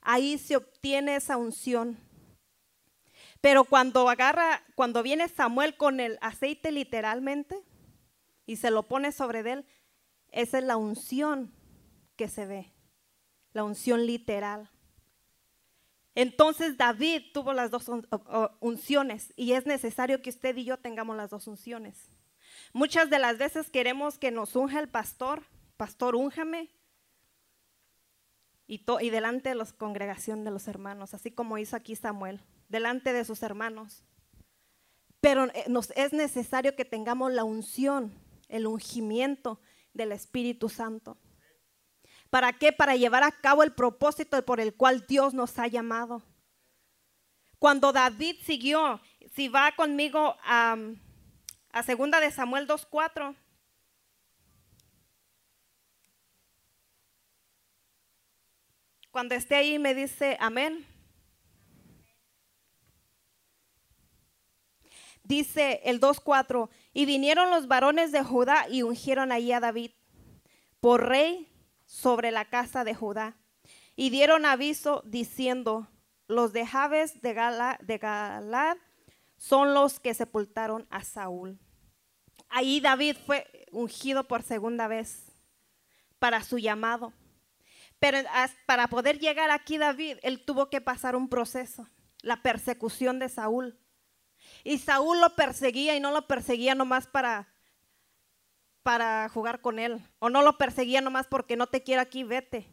Ahí 0.01 0.37
se 0.37 0.57
obtiene 0.57 1.15
esa 1.15 1.37
unción. 1.37 1.97
Pero 3.39 3.63
cuando 3.63 4.09
agarra, 4.09 4.61
cuando 4.75 5.01
viene 5.03 5.29
Samuel 5.29 5.77
con 5.77 6.01
el 6.01 6.17
aceite 6.19 6.69
literalmente 6.73 7.63
y 8.45 8.57
se 8.57 8.69
lo 8.69 8.83
pone 8.83 9.13
sobre 9.13 9.49
él, 9.49 9.65
esa 10.33 10.57
es 10.57 10.65
la 10.65 10.75
unción 10.75 11.55
que 12.17 12.27
se 12.27 12.45
ve, 12.45 12.73
la 13.53 13.63
unción 13.63 14.05
literal. 14.05 14.69
Entonces 16.15 16.77
David 16.77 17.23
tuvo 17.33 17.53
las 17.53 17.71
dos 17.71 17.89
unciones 18.59 19.33
y 19.35 19.53
es 19.53 19.65
necesario 19.65 20.21
que 20.21 20.29
usted 20.29 20.55
y 20.57 20.65
yo 20.65 20.77
tengamos 20.77 21.17
las 21.17 21.29
dos 21.29 21.47
unciones. 21.47 22.09
Muchas 22.71 23.09
de 23.09 23.19
las 23.19 23.37
veces 23.37 23.69
queremos 23.69 24.17
que 24.17 24.31
nos 24.31 24.55
unja 24.55 24.79
el 24.79 24.89
pastor, 24.89 25.43
pastor, 25.77 26.15
únjame, 26.15 26.69
y, 28.67 29.09
delante 29.09 29.49
de 29.49 29.55
la 29.55 29.65
congregación 29.77 30.43
de 30.43 30.51
los 30.51 30.67
hermanos, 30.67 31.13
así 31.13 31.31
como 31.31 31.57
hizo 31.57 31.75
aquí 31.75 31.95
Samuel, 31.95 32.41
delante 32.69 33.13
de 33.13 33.25
sus 33.25 33.43
hermanos. 33.43 34.03
Pero 35.19 35.45
eh, 35.45 35.65
nos 35.67 35.91
es 35.91 36.13
necesario 36.13 36.75
que 36.75 36.85
tengamos 36.85 37.31
la 37.31 37.43
unción, 37.43 38.13
el 38.49 38.65
ungimiento 38.67 39.59
del 39.93 40.11
Espíritu 40.11 40.69
Santo. 40.69 41.17
¿Para 42.33 42.51
qué? 42.51 42.71
Para 42.71 42.95
llevar 42.95 43.21
a 43.21 43.31
cabo 43.31 43.61
el 43.61 43.73
propósito 43.73 44.43
por 44.43 44.59
el 44.59 44.73
cual 44.73 45.05
Dios 45.07 45.35
nos 45.35 45.59
ha 45.59 45.67
llamado. 45.67 46.23
Cuando 47.59 47.93
David 47.93 48.37
siguió, 48.43 48.99
si 49.35 49.49
va 49.49 49.75
conmigo 49.75 50.35
a, 50.43 50.75
a 51.69 51.83
segunda 51.83 52.19
de 52.19 52.31
Samuel 52.31 52.67
2.4. 52.67 53.35
Cuando 59.11 59.35
esté 59.35 59.53
ahí 59.53 59.77
me 59.77 59.93
dice 59.93 60.35
amén. 60.39 60.87
Dice 65.23 65.81
el 65.83 66.01
2.4, 66.01 66.67
y 66.93 67.05
vinieron 67.05 67.51
los 67.51 67.67
varones 67.67 68.11
de 68.11 68.23
Judá 68.23 68.67
y 68.69 68.81
ungieron 68.81 69.31
ahí 69.31 69.51
a 69.51 69.59
David 69.59 69.91
por 70.79 71.07
rey 71.07 71.52
sobre 71.93 72.31
la 72.31 72.45
casa 72.45 72.83
de 72.83 72.95
Judá. 72.95 73.37
Y 73.95 74.09
dieron 74.09 74.47
aviso 74.47 75.03
diciendo, 75.05 75.87
los 76.27 76.51
de 76.51 76.65
Jabes 76.65 77.21
de, 77.21 77.33
Gala, 77.33 77.77
de 77.83 77.99
Galad 77.99 78.77
son 79.37 79.75
los 79.75 79.99
que 79.99 80.15
sepultaron 80.15 80.87
a 80.89 81.03
Saúl. 81.03 81.59
Ahí 82.49 82.79
David 82.79 83.15
fue 83.23 83.67
ungido 83.71 84.27
por 84.27 84.41
segunda 84.41 84.87
vez 84.87 85.31
para 86.17 86.43
su 86.43 86.57
llamado. 86.57 87.13
Pero 87.99 88.17
para 88.65 88.87
poder 88.87 89.19
llegar 89.19 89.51
aquí 89.51 89.77
David, 89.77 90.17
él 90.23 90.43
tuvo 90.43 90.71
que 90.71 90.81
pasar 90.81 91.15
un 91.15 91.29
proceso, 91.29 91.87
la 92.21 92.41
persecución 92.41 93.19
de 93.19 93.29
Saúl. 93.29 93.77
Y 94.63 94.79
Saúl 94.79 95.21
lo 95.21 95.35
perseguía 95.35 95.95
y 95.95 95.99
no 95.99 96.11
lo 96.11 96.25
perseguía 96.25 96.73
nomás 96.73 97.05
para 97.05 97.52
para 98.83 99.29
jugar 99.29 99.61
con 99.61 99.79
él. 99.79 100.05
O 100.19 100.29
no 100.29 100.41
lo 100.43 100.57
perseguía 100.57 101.01
nomás 101.01 101.27
porque 101.27 101.55
no 101.55 101.67
te 101.67 101.81
quiero 101.81 102.01
aquí, 102.01 102.23
vete. 102.23 102.67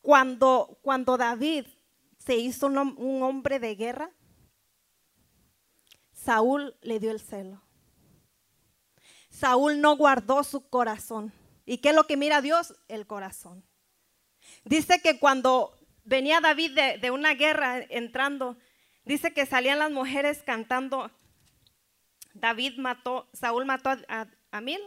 Cuando, 0.00 0.78
cuando 0.82 1.16
David 1.16 1.66
se 2.18 2.36
hizo 2.36 2.66
un, 2.66 3.22
hombre 3.22 3.60
de 3.60 3.74
guerra, 3.74 4.10
Saúl 6.12 6.74
le 6.80 6.98
dio 6.98 7.10
el 7.10 7.20
celo. 7.20 7.62
Saúl 9.30 9.80
no 9.80 9.96
guardó 9.96 10.42
su 10.42 10.68
corazón. 10.68 11.32
¿Y 11.66 11.78
qué 11.78 11.90
es 11.90 11.94
lo 11.94 12.06
que 12.06 12.16
mira 12.16 12.40
Dios? 12.40 12.74
El 12.88 13.06
corazón. 13.06 13.64
Dice 14.64 15.00
que 15.02 15.18
cuando 15.18 15.76
venía 16.04 16.40
David 16.40 16.74
de, 16.74 16.98
de, 16.98 17.10
una 17.10 17.34
guerra 17.34 17.78
entrando, 17.90 18.56
dice 19.04 19.34
que 19.34 19.44
salían 19.44 19.80
las 19.80 19.90
mujeres 19.90 20.42
cantando 20.44 21.10
David 22.40 22.78
mató, 22.78 23.28
Saúl 23.32 23.64
mató 23.64 23.90
a, 24.08 24.60
mil 24.60 24.80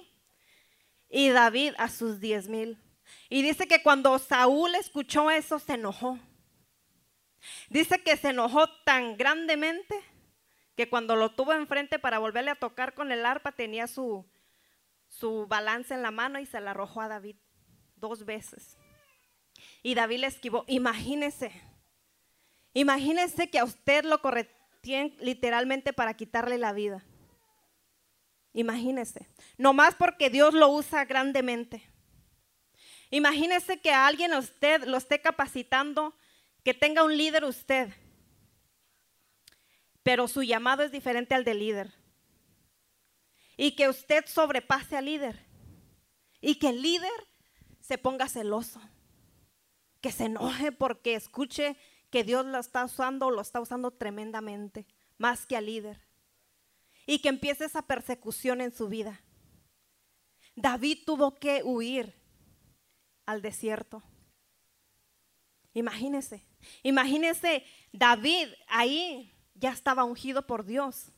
y 1.10 1.30
David 1.30 1.74
a 1.78 1.90
sus 1.90 2.20
diez 2.20 2.48
mil. 2.48 2.78
Y 3.30 3.42
dice 3.42 3.68
que 3.68 3.82
cuando 3.82 4.18
Saúl 4.20 4.76
escuchó 4.76 5.32
eso 5.32 5.60
se 5.60 5.74
enojó. 5.74 6.20
Dice 7.70 8.04
que 8.04 8.18
se 8.18 8.30
enojó 8.30 8.68
tan 8.84 9.18
grandemente 9.18 9.96
que 10.76 10.90
cuando 10.90 11.16
lo 11.16 11.32
tuvo 11.32 11.54
enfrente 11.54 12.00
para 12.00 12.20
volverle 12.20 12.52
a 12.52 12.56
tocar 12.56 12.94
con 12.94 13.12
el 13.12 13.26
arpa 13.26 13.52
tenía 13.52 13.88
su, 13.88 14.26
su 15.08 15.48
balance 15.48 15.94
en 15.94 16.02
la 16.02 16.12
mano 16.12 16.40
y 16.40 16.46
se 16.46 16.60
la 16.62 16.72
arrojó 16.72 17.02
a 17.02 17.08
David 17.08 17.38
dos 17.96 18.26
veces. 18.26 18.78
Y 19.82 19.96
David 19.96 20.20
le 20.20 20.28
esquivó. 20.28 20.66
Imagínese, 20.68 21.52
imagínese 22.74 23.50
que 23.50 23.60
a 23.60 23.64
usted 23.64 24.06
lo 24.06 24.22
corretían 24.22 25.16
literalmente 25.20 25.94
para 25.94 26.14
quitarle 26.14 26.58
la 26.58 26.74
vida. 26.74 27.04
Imagínese, 28.54 29.28
nomás 29.58 29.96
porque 29.96 30.30
Dios 30.30 30.54
lo 30.54 30.70
usa 30.70 31.06
grandemente. 31.06 31.84
Imagínese 33.12 33.80
que 33.80 33.92
a 33.92 34.08
alguien 34.08 34.34
a 34.34 34.40
usted 34.40 34.84
lo 34.84 34.98
esté 34.98 35.22
capacitando, 35.22 36.16
que 36.64 36.74
tenga 36.74 37.04
un 37.04 37.16
líder 37.16 37.44
usted, 37.44 37.94
pero 40.04 40.28
su 40.28 40.44
llamado 40.44 40.84
es 40.84 40.92
diferente 40.92 41.36
al 41.36 41.44
del 41.44 41.60
líder. 41.60 41.94
Y 43.58 43.76
que 43.76 43.90
usted 43.90 44.26
sobrepase 44.26 44.96
al 44.96 45.06
líder. 45.06 45.46
Y 46.40 46.56
que 46.56 46.70
el 46.70 46.82
líder 46.82 47.12
se 47.82 47.98
ponga 47.98 48.30
celoso. 48.30 48.82
Que 50.02 50.12
se 50.12 50.26
enoje 50.26 50.72
porque 50.72 51.16
escuche 51.16 51.76
que 52.10 52.24
Dios 52.24 52.46
lo 52.46 52.58
está 52.58 52.86
usando 52.86 53.28
o 53.28 53.32
lo 53.32 53.42
está 53.42 53.60
usando 53.60 53.92
tremendamente, 53.92 54.88
más 55.18 55.46
que 55.46 55.58
al 55.58 55.66
líder 55.66 56.09
y 57.10 57.18
que 57.18 57.30
empiece 57.30 57.66
esa 57.66 57.82
persecución 57.82 58.62
en 58.62 58.72
su 58.72 58.88
vida. 58.88 59.20
David 60.56 61.00
tuvo 61.08 61.40
que 61.40 61.64
huir 61.64 62.14
al 63.26 63.42
desierto. 63.42 64.04
Imagínese, 65.74 66.46
imagínese 66.84 67.66
David 67.92 68.50
ahí 68.68 69.34
ya 69.56 69.72
estaba 69.72 70.04
ungido 70.04 70.46
por 70.46 70.66
Dios, 70.66 71.12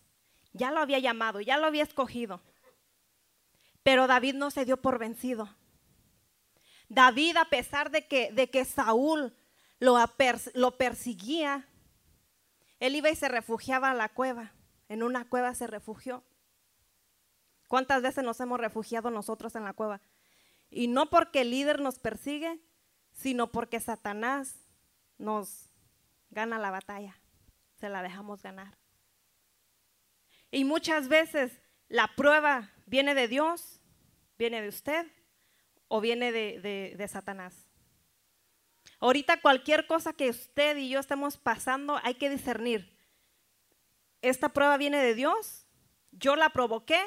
ya 0.53 0.71
lo 0.71 0.79
había 0.79 0.99
llamado, 0.99 1.41
ya 1.41 1.57
lo 1.57 1.67
había 1.67 1.83
escogido. 1.83 2.41
Pero 3.83 4.07
David 4.07 4.35
no 4.35 4.49
se 4.49 4.63
dio 4.63 4.77
por 4.77 4.97
vencido. 4.97 5.53
David, 6.87 7.35
a 7.35 7.49
pesar 7.49 7.91
de 7.91 8.07
que, 8.07 8.31
de 8.31 8.49
que 8.49 8.63
Saúl 8.63 9.35
lo, 9.79 9.97
lo 10.53 10.77
persiguía, 10.77 11.67
él 12.79 12.95
iba 12.95 13.09
y 13.09 13.15
se 13.17 13.27
refugiaba 13.27 13.91
a 13.91 13.93
la 13.93 14.07
cueva. 14.07 14.53
En 14.91 15.03
una 15.03 15.23
cueva 15.23 15.55
se 15.55 15.67
refugió. 15.67 16.21
¿Cuántas 17.69 18.01
veces 18.01 18.25
nos 18.25 18.41
hemos 18.41 18.59
refugiado 18.59 19.09
nosotros 19.09 19.55
en 19.55 19.63
la 19.63 19.71
cueva? 19.71 20.01
Y 20.69 20.89
no 20.89 21.09
porque 21.09 21.39
el 21.39 21.51
líder 21.51 21.79
nos 21.79 21.97
persigue, 21.97 22.59
sino 23.13 23.53
porque 23.53 23.79
Satanás 23.79 24.53
nos 25.17 25.69
gana 26.29 26.59
la 26.59 26.71
batalla. 26.71 27.17
Se 27.79 27.87
la 27.87 28.03
dejamos 28.03 28.43
ganar. 28.43 28.77
Y 30.51 30.65
muchas 30.65 31.07
veces 31.07 31.61
la 31.87 32.13
prueba 32.17 32.69
viene 32.85 33.15
de 33.15 33.29
Dios, 33.29 33.79
viene 34.37 34.61
de 34.61 34.67
usted 34.67 35.07
o 35.87 36.01
viene 36.01 36.33
de, 36.33 37.07
Satanás. 37.09 37.55
Ahorita 38.99 39.39
cualquier 39.39 39.87
cosa 39.87 40.11
que 40.11 40.31
usted 40.31 40.75
y 40.75 40.89
yo 40.89 40.99
estemos 40.99 41.37
pasando, 41.37 41.97
hay 42.03 42.15
que 42.15 42.29
discernir. 42.29 43.00
¿Esta 44.21 44.49
prueba 44.49 44.77
viene 44.77 44.97
de 44.97 45.15
Dios? 45.15 45.65
¿Yo 46.11 46.35
la 46.35 46.49
provoqué? 46.49 47.01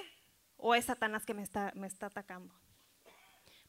¿O 0.56 0.74
es 0.74 0.86
Satanás 0.86 1.24
que 1.24 1.34
me 1.34 1.42
está, 1.42 1.72
me 1.74 1.86
está 1.86 2.06
atacando? 2.06 2.54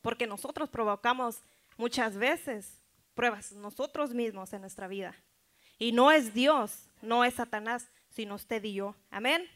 Porque 0.02 0.28
nosotros 0.28 0.70
provocamos 0.70 1.44
muchas 1.78 2.18
veces 2.18 2.82
pruebas 3.14 3.52
nosotros 3.52 4.14
mismos 4.14 4.54
en 4.54 4.62
nuestra 4.62 4.88
vida. 4.88 5.16
Y 5.78 5.92
no 5.92 6.12
es 6.12 6.34
Dios, 6.34 6.90
no 7.02 7.24
es 7.24 7.36
Satanás, 7.36 7.90
sino 8.10 8.36
usted 8.36 8.64
y 8.64 8.74
yo. 8.74 8.96
Amén. 9.12 9.48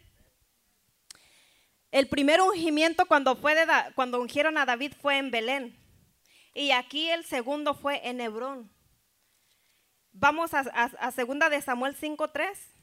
El 1.91 2.07
primer 2.07 2.41
ungimiento 2.41 3.07
cuando, 3.07 3.35
fue 3.35 3.55
cuando 3.95 4.21
ungieron 4.21 4.57
a 4.57 4.65
David 4.65 4.93
fue 5.01 5.17
en 5.17 5.31
Belén. 5.31 5.75
Y 6.53 6.71
aquí 6.71 7.09
el 7.09 7.25
segundo 7.25 7.73
fue 7.73 8.07
en 8.07 8.21
Hebrón. 8.21 8.71
Vamos 10.11 10.53
a, 10.53 10.59
a 10.59 11.11
segunda 11.11 11.49
de 11.49 11.61
Samuel 11.61 11.95
5.3. 11.95 12.78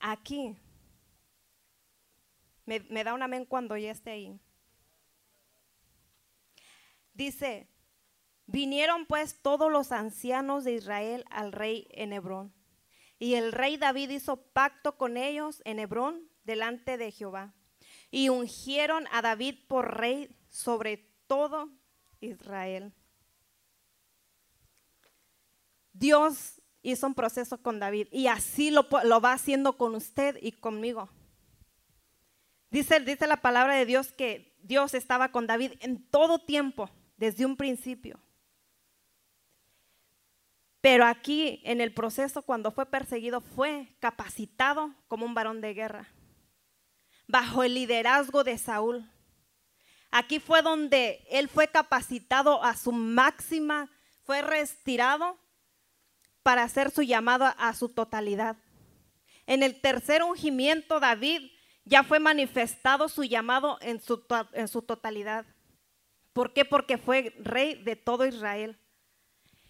Aquí. 0.00 0.56
Me, 2.64 3.04
da 3.04 3.14
un 3.14 3.22
amén 3.22 3.44
cuando 3.44 3.76
ya 3.76 3.92
esté 3.92 4.10
ahí. 4.10 4.40
Dice, 7.14 7.68
vinieron 8.46 9.06
pues 9.06 9.40
todos 9.40 9.70
los 9.70 9.92
ancianos 9.92 10.64
de 10.64 10.72
Israel 10.72 11.24
al 11.30 11.52
rey 11.52 11.86
en 11.92 12.12
Hebrón. 12.12 12.52
Y 13.18 13.34
el 13.34 13.52
rey 13.52 13.76
David 13.76 14.10
hizo 14.10 14.42
pacto 14.52 14.96
con 14.98 15.16
ellos 15.16 15.62
en 15.64 15.78
Hebrón 15.78 16.28
delante 16.44 16.98
de 16.98 17.12
Jehová. 17.12 17.54
Y 18.10 18.28
ungieron 18.28 19.06
a 19.12 19.22
David 19.22 19.56
por 19.68 19.96
rey 19.96 20.36
sobre 20.48 21.08
todo 21.26 21.70
Israel. 22.20 22.92
Dios 25.92 26.60
hizo 26.90 27.06
un 27.06 27.14
proceso 27.14 27.58
con 27.58 27.78
David 27.78 28.08
y 28.10 28.28
así 28.28 28.70
lo, 28.70 28.86
lo, 29.04 29.20
va 29.20 29.32
haciendo 29.32 29.76
con 29.76 29.94
usted 29.94 30.38
y 30.40 30.52
conmigo. 30.52 31.08
Dice, 32.70 33.00
dice 33.00 33.26
la 33.26 33.38
palabra 33.38 33.74
de 33.74 33.86
Dios 33.86 34.12
que 34.12 34.54
Dios 34.62 34.94
estaba 34.94 35.30
con 35.30 35.46
David 35.46 35.72
en 35.80 36.04
todo 36.08 36.38
tiempo, 36.38 36.90
desde 37.16 37.46
un 37.46 37.56
principio. 37.56 38.20
Pero 40.80 41.04
aquí 41.04 41.60
en 41.64 41.80
el 41.80 41.92
proceso, 41.92 42.42
cuando 42.42 42.70
fue 42.70 42.86
perseguido, 42.86 43.40
fue 43.40 43.88
capacitado 43.98 44.94
como 45.08 45.26
un 45.26 45.34
varón 45.34 45.60
de 45.60 45.74
guerra 45.74 46.08
bajo 47.26 47.64
el 47.64 47.74
liderazgo 47.74 48.44
de 48.44 48.58
Saúl. 48.58 49.10
Aquí 50.10 50.38
fue 50.38 50.62
donde 50.62 51.26
él 51.30 51.48
fue 51.48 51.68
capacitado 51.68 52.62
a 52.62 52.76
su 52.76 52.92
máxima, 52.92 53.90
fue 54.22 54.42
retirado 54.42 55.36
para 56.46 56.62
hacer 56.62 56.92
su 56.92 57.02
llamado 57.02 57.52
a 57.58 57.74
su 57.74 57.88
totalidad. 57.88 58.56
En 59.48 59.64
el 59.64 59.80
tercer 59.80 60.22
ungimiento, 60.22 61.00
David 61.00 61.50
ya 61.84 62.04
fue 62.04 62.20
manifestado 62.20 63.08
su 63.08 63.24
llamado 63.24 63.78
en 63.80 64.00
su, 64.00 64.18
totalidad. 64.82 65.44
¿Por 66.32 66.52
qué? 66.52 66.64
Porque 66.64 66.98
fue 66.98 67.34
rey 67.40 67.82
de 67.82 67.96
todo 67.96 68.24
Israel. 68.24 68.78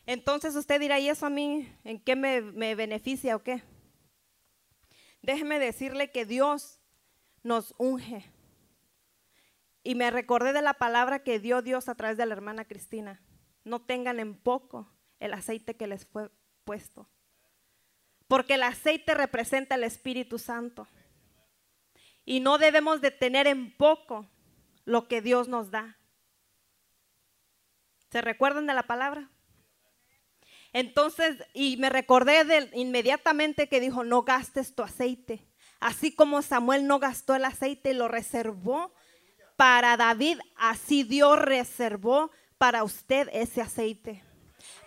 Entonces 0.04 0.54
usted 0.54 0.78
dirá, 0.78 1.00
¿y 1.00 1.08
eso 1.08 1.24
a 1.24 1.30
mí 1.30 1.66
en 1.82 1.98
qué 1.98 2.14
me, 2.14 2.42
me 2.42 2.74
beneficia 2.74 3.36
o 3.36 3.42
qué? 3.42 3.62
Déjeme 5.22 5.58
decirle 5.58 6.10
que 6.10 6.26
Dios 6.26 6.78
nos 7.42 7.74
unge. 7.78 8.30
Y 9.82 9.94
me 9.94 10.10
recordé 10.10 10.52
de 10.52 10.60
la 10.60 10.74
palabra 10.74 11.22
que 11.22 11.40
dio 11.40 11.62
Dios 11.62 11.88
a 11.88 11.94
través 11.94 12.18
de 12.18 12.26
la 12.26 12.34
hermana 12.34 12.66
Cristina. 12.66 13.22
No 13.64 13.80
tengan 13.80 14.20
en 14.20 14.34
poco 14.34 14.92
el 15.20 15.32
aceite 15.32 15.74
que 15.74 15.86
les 15.86 16.04
fue 16.04 16.30
puesto. 16.66 17.08
Porque 18.28 18.54
el 18.54 18.62
aceite 18.62 19.14
representa 19.14 19.76
el 19.76 19.84
Espíritu 19.84 20.38
Santo. 20.38 20.86
Y 22.26 22.40
no 22.40 22.58
debemos 22.58 23.00
de 23.00 23.10
tener 23.10 23.46
en 23.46 23.74
poco 23.74 24.28
lo 24.84 25.08
que 25.08 25.22
Dios 25.22 25.48
nos 25.48 25.70
da. 25.70 25.96
¿Se 28.10 28.20
recuerdan 28.20 28.66
de 28.66 28.74
la 28.74 28.82
palabra? 28.82 29.30
Entonces, 30.74 31.38
y 31.54 31.78
me 31.78 31.88
recordé 31.88 32.44
de, 32.44 32.70
inmediatamente 32.74 33.70
que 33.70 33.80
dijo, 33.80 34.04
no 34.04 34.24
gastes 34.24 34.74
tu 34.74 34.82
aceite 34.82 35.48
Así 35.80 36.14
como 36.14 36.42
Samuel 36.42 36.86
no 36.86 36.98
gastó 36.98 37.34
el 37.34 37.44
aceite 37.44 37.90
y 37.90 37.94
lo 37.94 38.08
reservó 38.08 38.94
para 39.56 39.96
David, 39.96 40.38
así 40.56 41.02
Dios 41.02 41.38
reservó 41.38 42.30
para 42.58 42.84
usted 42.84 43.28
ese 43.32 43.60
aceite. 43.62 44.22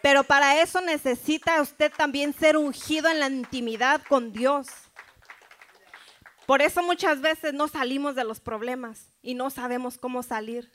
Pero 0.02 0.24
para 0.24 0.62
eso 0.62 0.82
necesita 0.82 1.62
usted 1.62 1.92
también 1.92 2.34
ser 2.34 2.58
ungido 2.58 3.10
en 3.10 3.20
la 3.20 3.28
intimidad 3.28 4.02
con 4.08 4.32
Dios. 4.32 4.68
Por 6.46 6.62
eso 6.62 6.82
muchas 6.82 7.22
veces 7.22 7.54
no 7.54 7.68
salimos 7.68 8.16
de 8.16 8.24
los 8.24 8.40
problemas 8.40 9.12
y 9.22 9.36
no 9.36 9.50
sabemos 9.50 9.98
cómo 9.98 10.24
salir. 10.24 10.72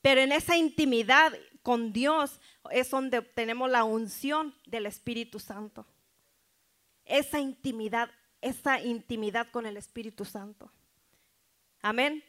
Pero 0.00 0.20
en 0.20 0.32
esa 0.32 0.56
intimidad 0.56 1.32
con 1.62 1.92
Dios 1.92 2.40
es 2.70 2.90
donde 2.90 3.20
tenemos 3.20 3.70
la 3.70 3.84
unción 3.84 4.54
del 4.66 4.86
Espíritu 4.86 5.40
Santo. 5.40 5.86
Esa 7.04 7.40
intimidad 7.40 8.10
esa 8.40 8.80
intimidad 8.80 9.48
con 9.50 9.66
el 9.66 9.76
Espíritu 9.76 10.24
Santo. 10.24 10.70
Amén. 11.82 12.22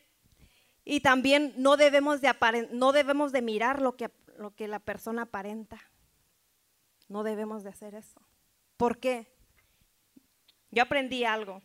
Y 0.85 1.01
también 1.01 1.53
no 1.57 1.77
debemos 1.77 2.21
de, 2.21 2.33
no 2.71 2.91
debemos 2.91 3.31
de 3.31 3.41
mirar 3.41 3.81
lo 3.81 3.95
que, 3.95 4.09
lo 4.37 4.55
que 4.55 4.67
la 4.67 4.79
persona 4.79 5.23
aparenta. 5.23 5.81
No 7.09 7.23
debemos 7.23 7.63
de 7.63 7.69
hacer 7.69 7.95
eso. 7.95 8.21
¿Por 8.77 8.99
qué? 8.99 9.35
Yo 10.71 10.83
aprendí 10.83 11.25
algo. 11.25 11.61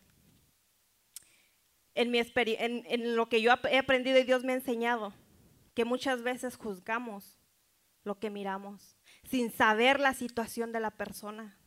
En, 1.93 2.11
mi 2.11 2.19
en, 2.19 2.83
en 2.87 3.15
lo 3.15 3.29
que 3.29 3.41
yo 3.41 3.53
he 3.69 3.77
aprendido 3.77 4.19
y 4.19 4.23
Dios 4.23 4.43
me 4.43 4.51
ha 4.51 4.55
enseñado, 4.55 5.13
que 5.73 5.85
muchas 5.85 6.23
veces 6.23 6.57
juzgamos 6.57 7.39
lo 8.03 8.19
que 8.19 8.29
miramos, 8.29 8.97
sin 9.23 9.49
saber 9.49 10.01
la 10.01 10.13
situación 10.13 10.73
de 10.73 10.81
la 10.81 10.91
persona 10.91 11.57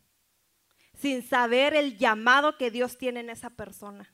sin 0.99 1.23
saber 1.23 1.75
el 1.75 1.97
llamado 1.97 2.57
que 2.57 2.71
Dios 2.71 2.99
tiene 2.99 3.21
en 3.21 3.31
esa 3.31 3.51
persona. 3.51 4.13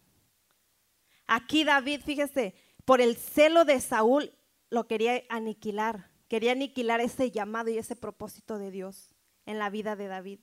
Aquí 1.27 1.64
David, 1.64 2.03
fíjese, 2.05 2.55
por 2.85 3.00
el 3.00 3.16
celo 3.16 3.64
de 3.64 3.81
Saúl 3.81 4.33
lo 4.68 4.87
quería 4.87 5.22
aniquilar, 5.31 6.11
quería 6.29 6.53
aniquilar 6.53 7.00
ese 7.00 7.31
llamado 7.31 7.70
y 7.70 7.79
ese 7.79 7.96
propósito 7.96 8.59
de 8.59 8.70
Dios 8.70 9.13
en 9.46 9.59
la 9.59 9.70
vida 9.70 9.96
de 9.96 10.09
David. 10.09 10.40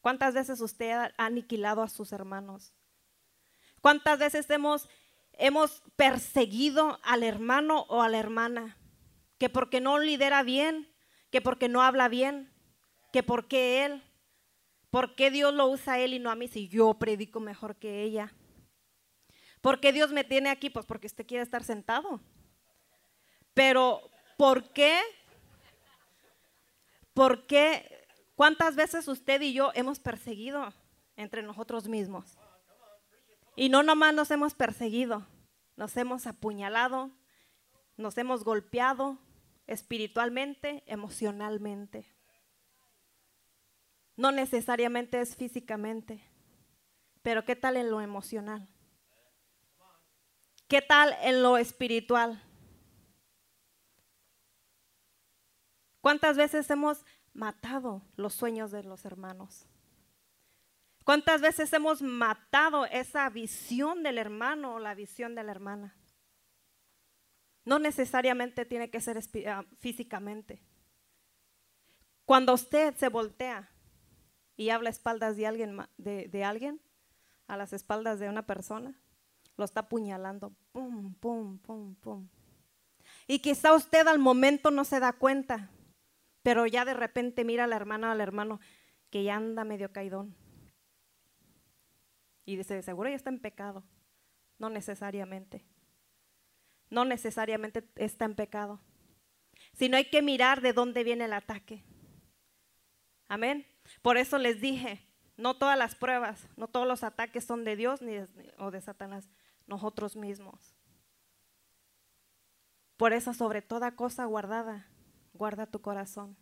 ¿Cuántas 0.00 0.34
veces 0.34 0.60
usted 0.60 0.90
ha 0.92 1.12
aniquilado 1.16 1.82
a 1.82 1.88
sus 1.88 2.12
hermanos? 2.12 2.74
¿Cuántas 3.80 4.18
veces 4.18 4.48
hemos, 4.50 4.88
hemos 5.32 5.82
perseguido 5.96 6.98
al 7.02 7.22
hermano 7.22 7.86
o 7.88 8.02
a 8.02 8.08
la 8.08 8.18
hermana? 8.18 8.76
Que 9.38 9.48
porque 9.48 9.80
no 9.80 9.98
lidera 9.98 10.42
bien, 10.42 10.92
que 11.30 11.40
porque 11.40 11.68
no 11.68 11.82
habla 11.82 12.08
bien, 12.08 12.52
que 13.12 13.22
porque 13.22 13.84
él, 13.84 14.02
¿Por 14.94 15.16
qué 15.16 15.32
Dios 15.32 15.52
lo 15.52 15.66
usa 15.66 15.94
a 15.94 15.98
él 15.98 16.14
y 16.14 16.20
no 16.20 16.30
a 16.30 16.36
mí 16.36 16.46
si 16.46 16.68
yo 16.68 16.94
predico 16.94 17.40
mejor 17.40 17.74
que 17.74 18.04
ella? 18.04 18.32
¿Por 19.60 19.80
qué 19.80 19.92
Dios 19.92 20.12
me 20.12 20.22
tiene 20.22 20.50
aquí? 20.50 20.70
Pues 20.70 20.86
porque 20.86 21.08
usted 21.08 21.26
quiere 21.26 21.42
estar 21.42 21.64
sentado. 21.64 22.20
Pero, 23.54 24.08
¿por 24.36 24.72
qué? 24.72 25.00
¿Por 27.14 27.46
qué? 27.46 28.06
¿Cuántas 28.34 28.74
veces 28.74 29.06
usted 29.06 29.40
y 29.40 29.52
yo 29.52 29.70
hemos 29.74 30.00
perseguido 30.00 30.74
entre 31.16 31.42
nosotros 31.42 31.88
mismos? 31.88 32.36
Y 33.56 33.68
no 33.68 33.84
nomás 33.84 34.12
nos 34.12 34.32
hemos 34.32 34.54
perseguido, 34.54 35.24
nos 35.76 35.96
hemos 35.96 36.26
apuñalado, 36.26 37.12
nos 37.96 38.18
hemos 38.18 38.42
golpeado 38.42 39.18
espiritualmente, 39.68 40.82
emocionalmente. 40.86 42.12
No 44.16 44.32
necesariamente 44.32 45.20
es 45.20 45.36
físicamente, 45.36 46.20
pero 47.22 47.44
¿qué 47.44 47.54
tal 47.54 47.76
en 47.76 47.90
lo 47.90 48.00
emocional? 48.00 48.68
¿Qué 50.66 50.82
tal 50.82 51.16
en 51.22 51.42
lo 51.42 51.58
espiritual? 51.58 52.42
¿Cuántas 56.04 56.36
veces 56.36 56.68
hemos 56.68 57.02
matado 57.32 58.02
los 58.16 58.34
sueños 58.34 58.70
de 58.70 58.82
los 58.82 59.06
hermanos? 59.06 59.64
¿Cuántas 61.02 61.40
veces 61.40 61.72
hemos 61.72 62.02
matado 62.02 62.84
esa 62.84 63.30
visión 63.30 64.02
del 64.02 64.18
hermano 64.18 64.74
o 64.74 64.78
la 64.80 64.94
visión 64.94 65.34
de 65.34 65.42
la 65.42 65.52
hermana? 65.52 65.96
No 67.64 67.78
necesariamente 67.78 68.66
tiene 68.66 68.90
que 68.90 69.00
ser 69.00 69.18
ah, 69.48 69.64
físicamente. 69.78 70.62
Cuando 72.26 72.52
usted 72.52 72.94
se 72.96 73.08
voltea 73.08 73.70
y 74.58 74.68
habla 74.68 74.90
a 74.90 74.92
espaldas 74.92 75.38
de 75.38 75.46
alguien, 75.46 75.78
de, 75.96 76.44
alguien, 76.44 76.82
a 77.46 77.56
las 77.56 77.72
espaldas 77.72 78.18
de 78.18 78.28
una 78.28 78.44
persona, 78.44 78.94
lo 79.56 79.64
está 79.64 79.80
apuñalando, 79.80 80.52
pum, 80.70 81.14
pum, 81.14 81.56
pum, 81.60 81.94
pum. 81.94 82.28
Y 83.26 83.38
quizá 83.38 83.72
usted 83.72 84.06
al 84.06 84.18
momento 84.18 84.70
no 84.70 84.84
se 84.84 85.00
da 85.00 85.14
cuenta, 85.14 85.70
pero 86.44 86.66
ya 86.66 86.84
de 86.84 86.92
repente 86.92 87.42
mira 87.42 87.64
a 87.64 87.66
la 87.66 87.76
hermana 87.76 88.10
o 88.10 88.12
al 88.12 88.20
hermano 88.20 88.60
que 89.10 89.24
ya 89.24 89.34
anda 89.34 89.64
medio 89.64 89.92
caidón. 89.92 90.36
Y 92.44 92.56
dice, 92.56 92.82
seguro 92.82 93.08
ya 93.08 93.16
está 93.16 93.30
en 93.30 93.40
pecado. 93.40 93.82
No 94.58 94.68
necesariamente. 94.68 95.64
No 96.90 97.06
necesariamente 97.06 97.88
está 97.96 98.26
en 98.26 98.34
pecado. 98.34 98.78
Sino 99.72 99.96
hay 99.96 100.04
que 100.10 100.20
mirar 100.20 100.60
de 100.60 100.74
dónde 100.74 101.02
viene 101.02 101.24
el 101.24 101.32
ataque. 101.32 101.82
Amén. 103.26 103.66
Por 104.02 104.18
eso 104.18 104.36
les 104.36 104.60
dije, 104.60 105.00
no 105.38 105.56
todas 105.56 105.78
las 105.78 105.94
pruebas, 105.94 106.46
no 106.58 106.68
todos 106.68 106.86
los 106.86 107.04
ataques 107.04 107.44
son 107.44 107.64
de 107.64 107.76
Dios 107.76 108.02
ni 108.02 108.18
o 108.58 108.70
de 108.70 108.82
Satanás, 108.82 109.30
nosotros 109.66 110.14
mismos. 110.14 110.74
Por 112.98 113.14
eso 113.14 113.32
sobre 113.32 113.62
toda 113.62 113.96
cosa 113.96 114.26
guardada, 114.26 114.86
guarda 115.34 115.66
tu 115.66 115.80
corazón. 115.80 116.36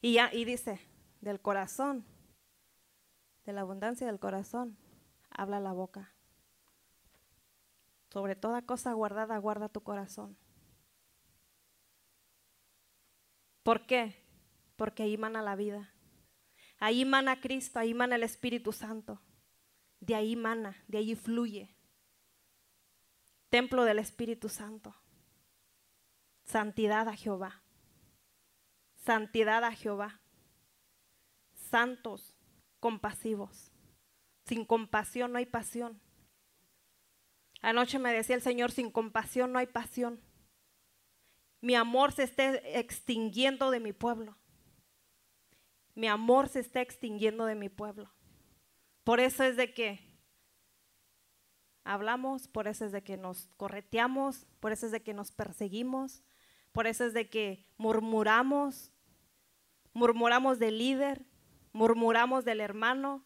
Y, 0.00 0.44
dice, 0.44 0.80
del 1.20 1.40
corazón, 1.40 2.04
de 3.44 3.52
la 3.52 3.62
abundancia 3.62 4.06
del 4.06 4.18
corazón, 4.18 4.76
habla 5.30 5.60
la 5.60 5.72
boca. 5.72 6.12
Sobre 8.10 8.36
toda 8.36 8.62
cosa 8.62 8.92
guardada, 8.92 9.38
guarda 9.38 9.68
tu 9.68 9.82
corazón. 9.82 10.36
¿Por 13.62 13.86
qué? 13.86 14.22
Porque 14.76 15.04
ahí 15.04 15.16
mana 15.16 15.42
la 15.42 15.56
vida. 15.56 15.90
Ahí 16.78 17.04
mana 17.04 17.40
Cristo, 17.40 17.78
ahí 17.78 17.94
mana 17.94 18.16
el 18.16 18.22
Espíritu 18.22 18.72
Santo. 18.72 19.20
De 20.00 20.14
ahí 20.14 20.36
mana, 20.36 20.76
de 20.86 20.98
ahí 20.98 21.14
fluye. 21.14 21.74
Templo 23.48 23.84
del 23.84 23.98
Espíritu 23.98 24.48
Santo. 24.48 24.94
Santidad 26.44 27.08
a 27.08 27.16
Jehová. 27.16 27.63
Santidad 29.04 29.64
a 29.64 29.72
Jehová. 29.72 30.20
Santos, 31.70 32.34
compasivos. 32.80 33.70
Sin 34.46 34.64
compasión 34.64 35.32
no 35.32 35.38
hay 35.38 35.46
pasión. 35.46 36.00
Anoche 37.60 37.98
me 37.98 38.12
decía 38.12 38.36
el 38.36 38.42
Señor, 38.42 38.70
sin 38.70 38.90
compasión 38.90 39.52
no 39.52 39.58
hay 39.58 39.66
pasión. 39.66 40.20
Mi 41.60 41.74
amor 41.74 42.12
se 42.12 42.22
está 42.22 42.54
extinguiendo 42.54 43.70
de 43.70 43.80
mi 43.80 43.92
pueblo. 43.92 44.36
Mi 45.94 46.08
amor 46.08 46.48
se 46.48 46.60
está 46.60 46.80
extinguiendo 46.80 47.44
de 47.44 47.54
mi 47.54 47.68
pueblo. 47.68 48.10
Por 49.02 49.20
eso 49.20 49.44
es 49.44 49.56
de 49.56 49.72
que 49.74 50.00
hablamos, 51.84 52.48
por 52.48 52.68
eso 52.68 52.86
es 52.86 52.92
de 52.92 53.04
que 53.04 53.18
nos 53.18 53.48
correteamos, 53.58 54.46
por 54.60 54.72
eso 54.72 54.86
es 54.86 54.92
de 54.92 55.02
que 55.02 55.12
nos 55.12 55.30
perseguimos, 55.30 56.22
por 56.72 56.86
eso 56.86 57.04
es 57.04 57.12
de 57.12 57.28
que 57.28 57.66
murmuramos, 57.76 58.93
murmuramos 59.94 60.58
del 60.58 60.78
líder, 60.78 61.24
murmuramos 61.72 62.44
del 62.44 62.60
hermano. 62.60 63.24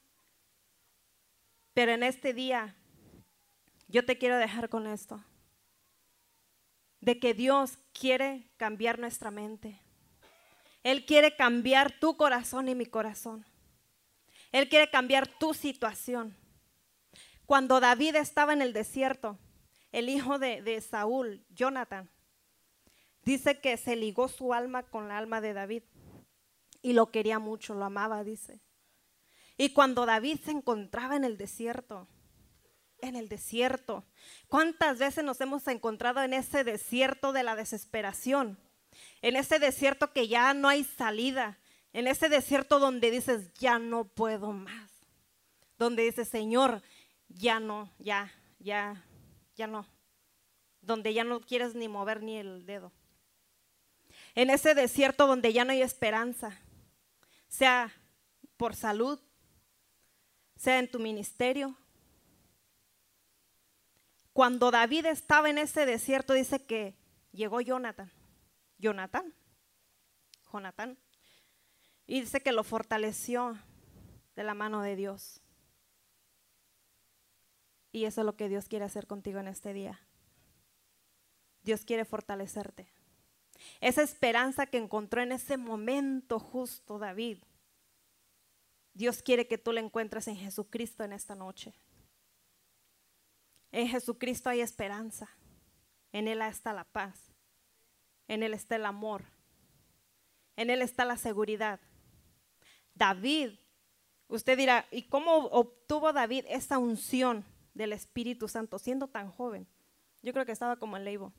Pero 1.75 1.93
en 1.93 2.03
este 2.03 2.33
día 2.33 2.77
yo 3.89 4.05
te 4.05 4.19
quiero 4.19 4.37
dejar 4.37 4.69
con 4.69 4.87
esto, 4.87 5.25
de 7.01 7.19
que 7.19 7.35
Dios 7.35 7.79
quiere 7.93 8.51
cambiar 8.57 8.99
nuestra 8.99 9.31
mente. 9.31 9.81
Él 10.83 11.05
quiere 11.07 11.35
cambiar 11.35 11.99
tu 11.99 12.17
corazón 12.17 12.69
y 12.69 12.75
mi 12.75 12.87
corazón. 12.87 13.45
Él 14.53 14.69
quiere 14.69 14.91
cambiar 14.91 15.27
tu 15.27 15.55
situación. 15.55 16.37
Cuando 17.47 17.81
David 17.81 18.17
estaba 18.17 18.53
en 18.53 18.63
el 18.63 18.73
desierto, 18.73 19.39
el 19.91 20.09
hijo 20.09 20.39
de, 20.39 20.81
Saúl, 20.81 21.45
Jonathan, 21.51 22.11
dice 23.23 23.61
que 23.61 23.77
se 23.77 23.97
ligó 23.97 24.29
su 24.29 24.53
alma 24.53 24.83
con 24.83 25.09
la 25.09 25.19
alma 25.19 25.41
de 25.41 25.55
David 25.55 25.83
y 26.83 26.93
lo 26.93 27.11
quería 27.11 27.39
mucho, 27.39 27.75
lo 27.75 27.85
amaba, 27.85 28.25
dice. 28.25 28.61
Y 29.57 29.71
cuando 29.71 30.07
David 30.07 30.39
se 30.45 30.53
encontraba 30.53 31.17
en 31.17 31.25
el 31.25 31.37
desierto, 31.37 32.09
en 33.01 33.17
el 33.17 33.29
desierto. 33.29 34.05
¿Cuántas 34.49 34.99
veces 34.99 35.25
nos 35.25 35.41
hemos 35.41 35.67
encontrado 35.69 36.23
en 36.23 36.33
ese 36.33 36.65
desierto 36.65 37.33
de 37.33 37.43
la 37.43 37.57
desesperación? 37.57 38.59
En 39.23 39.37
ese 39.37 39.59
desierto 39.59 40.13
que 40.13 40.29
ya 40.29 40.55
no 40.55 40.69
hay 40.69 40.85
salida. 40.85 41.59
En 41.93 42.07
ese 42.07 42.29
desierto 42.29 42.79
donde 42.79 43.11
dices, 43.11 43.53
ya 43.55 43.79
no 43.79 44.05
puedo 44.05 44.53
más. 44.53 44.91
Donde 45.79 46.05
dices, 46.05 46.29
Señor, 46.29 46.83
ya 47.29 47.61
no, 47.61 47.93
ya, 47.99 48.33
ya, 48.59 49.05
ya 49.57 49.67
no. 49.67 49.87
Donde 50.81 51.15
ya 51.15 51.25
no 51.25 51.41
quieres 51.41 51.75
ni 51.75 51.89
mover 51.89 52.23
ni 52.23 52.39
el 52.39 52.67
dedo. 52.67 52.93
En 54.35 54.51
ese 54.51 54.75
desierto 54.75 55.27
donde 55.27 55.53
ya 55.53 55.65
no 55.65 55.73
hay 55.73 55.83
esperanza. 55.83 56.59
Sea 57.49 57.93
por 58.57 58.75
salud, 58.75 59.21
sea 60.57 60.79
en 60.79 60.91
tu 60.91 60.99
ministerio, 60.99 61.77
cuando 64.39 64.71
David 64.71 65.07
estaba 65.07 65.51
en 65.51 65.59
ese 65.59 65.85
desierto, 65.85 66.33
dice 66.33 66.65
que 66.65 66.97
llegó 67.33 67.61
Jonathan. 67.61 68.09
Jonathan. 68.79 69.35
Jonathan. 70.53 70.97
Y 72.07 72.21
dice 72.21 72.41
que 72.41 72.53
lo 72.53 72.63
fortaleció 72.63 73.59
de 74.37 74.45
la 74.45 74.55
mano 74.55 74.81
de 74.81 74.95
Dios. 74.95 75.41
Y 77.91 78.05
eso 78.05 78.21
es 78.21 78.25
lo 78.25 78.37
que 78.37 78.49
Dios 78.49 78.69
quiere 78.69 78.85
hacer 78.85 79.09
contigo 79.09 79.41
en 79.41 79.49
este 79.49 79.73
día. 79.73 80.01
Dios 81.63 81.85
quiere 81.85 82.05
fortalecerte. 82.05 82.89
Esa 83.81 84.03
esperanza 84.03 84.67
que 84.67 84.79
encontró 84.79 85.23
en 85.23 85.33
ese 85.33 85.57
momento 85.57 86.39
justo 86.39 86.99
David, 86.99 87.39
Dios 88.95 89.23
quiere 89.23 89.47
que 89.47 89.59
tú 89.59 89.73
la 89.73 89.81
encuentres 89.81 90.27
en 90.29 90.37
Jesucristo 90.37 91.05
en 91.05 91.13
esta 91.13 91.35
noche. 91.35 91.75
En 93.71 93.89
Jesucristo 93.89 94.51
hay 94.51 94.61
esperanza. 94.61 95.29
En 96.13 96.27
Él 96.27 96.43
está 96.43 96.73
la 96.73 96.85
paz. 96.85 97.33
En 98.27 98.43
Él 98.43 98.55
está 98.55 98.77
el 98.77 98.87
amor. 98.87 99.25
En 100.57 100.71
Él 100.71 100.83
está 100.83 101.05
la 101.05 101.17
seguridad. 101.17 101.81
David, 102.95 103.53
usted 104.27 104.59
dirá, 104.59 104.87
¿y 104.91 105.05
cómo 105.05 105.37
obtuvo 105.47 106.13
David 106.13 106.45
esa 106.49 106.79
unción 106.79 107.45
del 107.75 107.93
Espíritu 107.93 108.49
Santo 108.49 108.79
siendo 108.79 109.07
tan 109.07 109.31
joven? 109.31 109.69
Yo 110.23 110.33
creo 110.33 110.45
que 110.45 110.53
estaba 110.53 110.77
como 110.77 110.97
en 110.97 111.05
Leibo. 111.05 111.33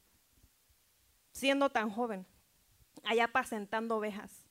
Siendo 1.32 1.70
tan 1.70 1.90
joven, 1.90 2.26
allá 3.04 3.26
apacentando 3.26 3.98
ovejas. 3.98 4.46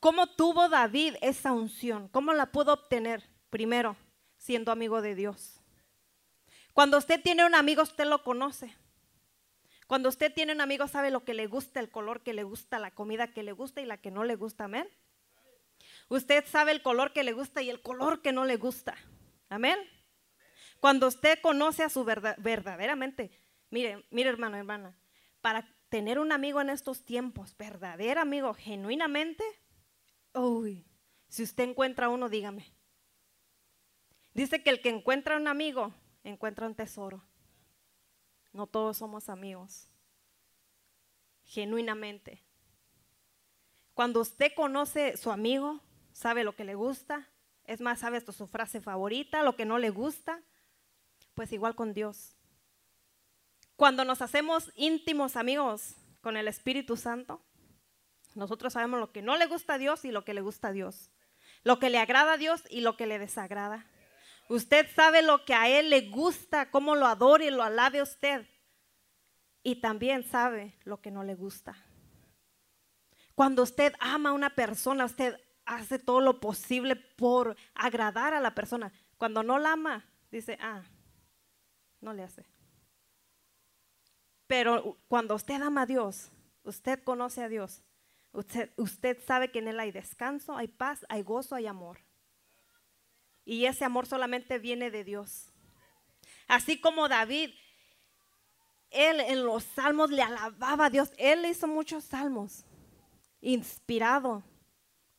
¿Cómo 0.00 0.26
tuvo 0.26 0.68
David 0.68 1.14
esa 1.20 1.52
unción? 1.52 2.08
¿Cómo 2.08 2.32
la 2.32 2.46
pudo 2.46 2.72
obtener? 2.72 3.22
Primero, 3.50 3.96
siendo 4.36 4.72
amigo 4.72 5.00
de 5.00 5.14
Dios. 5.14 5.60
Cuando 6.72 6.98
usted 6.98 7.22
tiene 7.22 7.44
un 7.44 7.54
amigo, 7.54 7.82
usted 7.82 8.06
lo 8.06 8.24
conoce. 8.24 8.74
Cuando 9.86 10.08
usted 10.08 10.32
tiene 10.32 10.52
un 10.52 10.60
amigo, 10.60 10.88
sabe 10.88 11.10
lo 11.10 11.24
que 11.24 11.34
le 11.34 11.46
gusta, 11.46 11.78
el 11.78 11.90
color 11.90 12.22
que 12.22 12.32
le 12.32 12.44
gusta, 12.44 12.78
la 12.78 12.90
comida 12.90 13.32
que 13.32 13.42
le 13.42 13.52
gusta 13.52 13.80
y 13.80 13.86
la 13.86 13.98
que 13.98 14.10
no 14.10 14.24
le 14.24 14.36
gusta. 14.36 14.64
Amén. 14.64 14.88
Usted 16.08 16.44
sabe 16.46 16.72
el 16.72 16.82
color 16.82 17.12
que 17.12 17.22
le 17.22 17.32
gusta 17.32 17.62
y 17.62 17.70
el 17.70 17.80
color 17.80 18.22
que 18.22 18.32
no 18.32 18.44
le 18.44 18.56
gusta. 18.56 18.96
Amén. 19.48 19.78
Cuando 20.80 21.06
usted 21.06 21.38
conoce 21.40 21.84
a 21.84 21.88
su 21.88 22.04
verdad, 22.04 22.36
verdaderamente, 22.38 23.30
mire, 23.70 24.04
mire 24.10 24.30
hermano, 24.30 24.56
hermana, 24.56 24.96
para 25.42 25.68
tener 25.90 26.18
un 26.18 26.32
amigo 26.32 26.60
en 26.62 26.70
estos 26.70 27.04
tiempos, 27.04 27.54
verdadero 27.58 28.22
amigo, 28.22 28.54
genuinamente, 28.54 29.44
uy, 30.32 30.86
si 31.28 31.42
usted 31.42 31.64
encuentra 31.64 32.08
uno, 32.08 32.30
dígame. 32.30 32.72
Dice 34.32 34.62
que 34.62 34.70
el 34.70 34.80
que 34.80 34.88
encuentra 34.88 35.36
un 35.36 35.48
amigo 35.48 35.92
encuentra 36.24 36.66
un 36.66 36.74
tesoro. 36.74 37.22
No 38.52 38.66
todos 38.66 38.96
somos 38.96 39.28
amigos. 39.28 39.88
Genuinamente. 41.44 42.42
Cuando 43.94 44.20
usted 44.20 44.52
conoce 44.54 45.16
su 45.16 45.30
amigo, 45.30 45.80
sabe 46.12 46.44
lo 46.44 46.54
que 46.54 46.64
le 46.64 46.74
gusta, 46.74 47.28
es 47.64 47.80
más, 47.80 48.00
sabe 48.00 48.16
esto 48.16 48.32
su 48.32 48.46
frase 48.46 48.80
favorita, 48.80 49.42
lo 49.42 49.56
que 49.56 49.64
no 49.64 49.78
le 49.78 49.90
gusta, 49.90 50.42
pues 51.34 51.52
igual 51.52 51.74
con 51.74 51.92
Dios. 51.92 52.36
Cuando 53.76 54.04
nos 54.04 54.22
hacemos 54.22 54.70
íntimos 54.76 55.36
amigos 55.36 55.96
con 56.20 56.36
el 56.36 56.48
Espíritu 56.48 56.96
Santo, 56.96 57.42
nosotros 58.34 58.72
sabemos 58.72 59.00
lo 59.00 59.12
que 59.12 59.22
no 59.22 59.36
le 59.36 59.46
gusta 59.46 59.74
a 59.74 59.78
Dios 59.78 60.04
y 60.04 60.10
lo 60.10 60.24
que 60.24 60.34
le 60.34 60.40
gusta 60.40 60.68
a 60.68 60.72
Dios. 60.72 61.10
Lo 61.64 61.78
que 61.78 61.90
le 61.90 61.98
agrada 61.98 62.34
a 62.34 62.36
Dios 62.36 62.62
y 62.70 62.80
lo 62.80 62.96
que 62.96 63.06
le 63.06 63.18
desagrada. 63.18 63.86
Usted 64.48 64.86
sabe 64.94 65.22
lo 65.22 65.44
que 65.44 65.54
a 65.54 65.68
Él 65.68 65.90
le 65.90 66.08
gusta, 66.10 66.70
cómo 66.70 66.94
lo 66.94 67.06
adore 67.06 67.46
y 67.46 67.50
lo 67.50 67.62
alabe 67.62 68.02
usted. 68.02 68.46
Y 69.62 69.76
también 69.76 70.24
sabe 70.24 70.74
lo 70.84 71.00
que 71.00 71.10
no 71.10 71.22
le 71.22 71.34
gusta. 71.34 71.76
Cuando 73.34 73.62
usted 73.62 73.94
ama 74.00 74.30
a 74.30 74.34
una 74.34 74.50
persona, 74.50 75.04
usted 75.04 75.40
hace 75.64 75.98
todo 75.98 76.20
lo 76.20 76.40
posible 76.40 76.96
por 76.96 77.56
agradar 77.74 78.34
a 78.34 78.40
la 78.40 78.54
persona. 78.54 78.92
Cuando 79.16 79.42
no 79.42 79.58
la 79.58 79.72
ama, 79.72 80.04
dice, 80.30 80.58
ah, 80.60 80.82
no 82.00 82.12
le 82.12 82.24
hace. 82.24 82.44
Pero 84.52 84.98
cuando 85.08 85.34
usted 85.34 85.62
ama 85.62 85.80
a 85.80 85.86
Dios, 85.86 86.30
usted 86.62 87.02
conoce 87.02 87.42
a 87.42 87.48
Dios, 87.48 87.80
usted, 88.32 89.18
sabe 89.26 89.50
que 89.50 89.60
en 89.60 89.68
Él 89.68 89.80
hay 89.80 89.92
descanso, 89.92 90.54
hay 90.58 90.68
paz, 90.68 91.06
hay 91.08 91.22
gozo, 91.22 91.54
hay 91.54 91.66
amor. 91.66 92.00
Y 93.46 93.64
ese 93.64 93.86
amor 93.86 94.06
solamente 94.06 94.58
viene 94.58 94.90
de 94.90 95.04
Dios. 95.04 95.50
Así 96.48 96.78
como 96.78 97.08
David, 97.08 97.48
él 98.90 99.20
en 99.20 99.46
los 99.46 99.64
salmos 99.64 100.10
le 100.10 100.20
alababa 100.20 100.84
a 100.84 100.90
Dios. 100.90 101.12
Él 101.16 101.46
hizo 101.46 101.66
muchos 101.66 102.04
salmos, 102.04 102.66
inspirado 103.40 104.42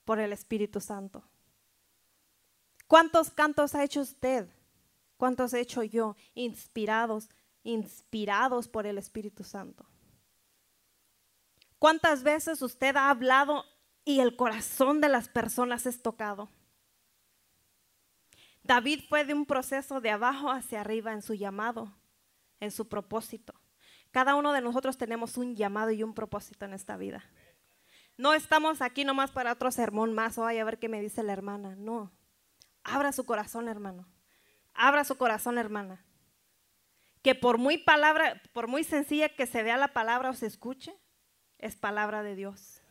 por 0.06 0.20
el 0.20 0.32
Espíritu 0.32 0.80
Santo. 0.80 1.24
¿Cuántos 2.86 3.32
cantos 3.32 3.74
ha 3.74 3.84
hecho 3.84 4.02
usted? 4.02 4.48
¿Cuántos 5.18 5.56
he 5.56 5.60
hecho 5.60 5.82
yo? 5.82 6.16
Inspirados, 6.36 7.30
inspirados 7.64 8.68
por 8.68 8.86
el 8.86 8.98
Espíritu 8.98 9.44
Santo. 9.44 9.86
¿Cuántas 11.80 12.24
veces 12.24 12.62
usted 12.62 12.96
ha 12.96 13.10
hablado 13.10 13.66
y 14.06 14.20
el 14.20 14.36
corazón 14.36 15.02
de 15.02 15.10
las 15.10 15.28
personas 15.28 15.86
es 15.86 16.02
tocado? 16.02 16.50
David 18.64 19.02
fue 19.10 19.26
de 19.26 19.34
un 19.34 19.46
proceso 19.46 20.00
de 20.00 20.10
abajo 20.10 20.50
hacia 20.50 20.80
arriba 20.80 21.12
en 21.12 21.22
su 21.22 21.34
llamado, 21.34 21.94
en 22.62 22.72
su 22.72 22.88
propósito. 22.88 23.54
Cada 24.12 24.36
uno 24.36 24.54
de 24.54 24.62
nosotros 24.62 24.98
tenemos 24.98 25.38
un 25.38 25.56
llamado 25.56 25.92
y 25.92 26.04
un 26.04 26.14
propósito 26.14 26.66
en 26.66 26.74
esta 26.74 26.96
vida. 26.96 27.24
No 28.16 28.34
estamos 28.34 28.82
aquí 28.82 29.04
nomás 29.04 29.32
para 29.32 29.52
otro 29.52 29.72
sermón 29.72 30.14
más 30.14 30.38
o 30.38 30.46
a 30.46 30.54
ver 30.54 30.78
qué 30.80 30.88
me 30.88 31.02
dice 31.02 31.24
la 31.24 31.34
hermana. 31.34 31.76
No. 31.76 32.12
Abra 32.84 33.12
su 33.12 33.26
corazón, 33.26 33.68
hermano. 33.68 34.08
Abra 34.74 35.04
su 35.04 35.18
corazón, 35.18 35.58
hermana. 35.58 36.06
Que 37.24 37.34
por 37.34 37.58
muy 37.58 37.80
palabra, 37.80 38.42
por 38.52 38.68
muy 38.68 38.84
sencilla 38.84 39.30
que 39.30 39.48
se 39.48 39.64
vea 39.64 39.78
la 39.78 39.94
palabra 39.94 40.30
o 40.30 40.34
se 40.34 40.46
escuche, 40.46 40.94
es 41.58 41.76
palabra 41.76 42.22
de 42.22 42.36
Dios. 42.36 42.82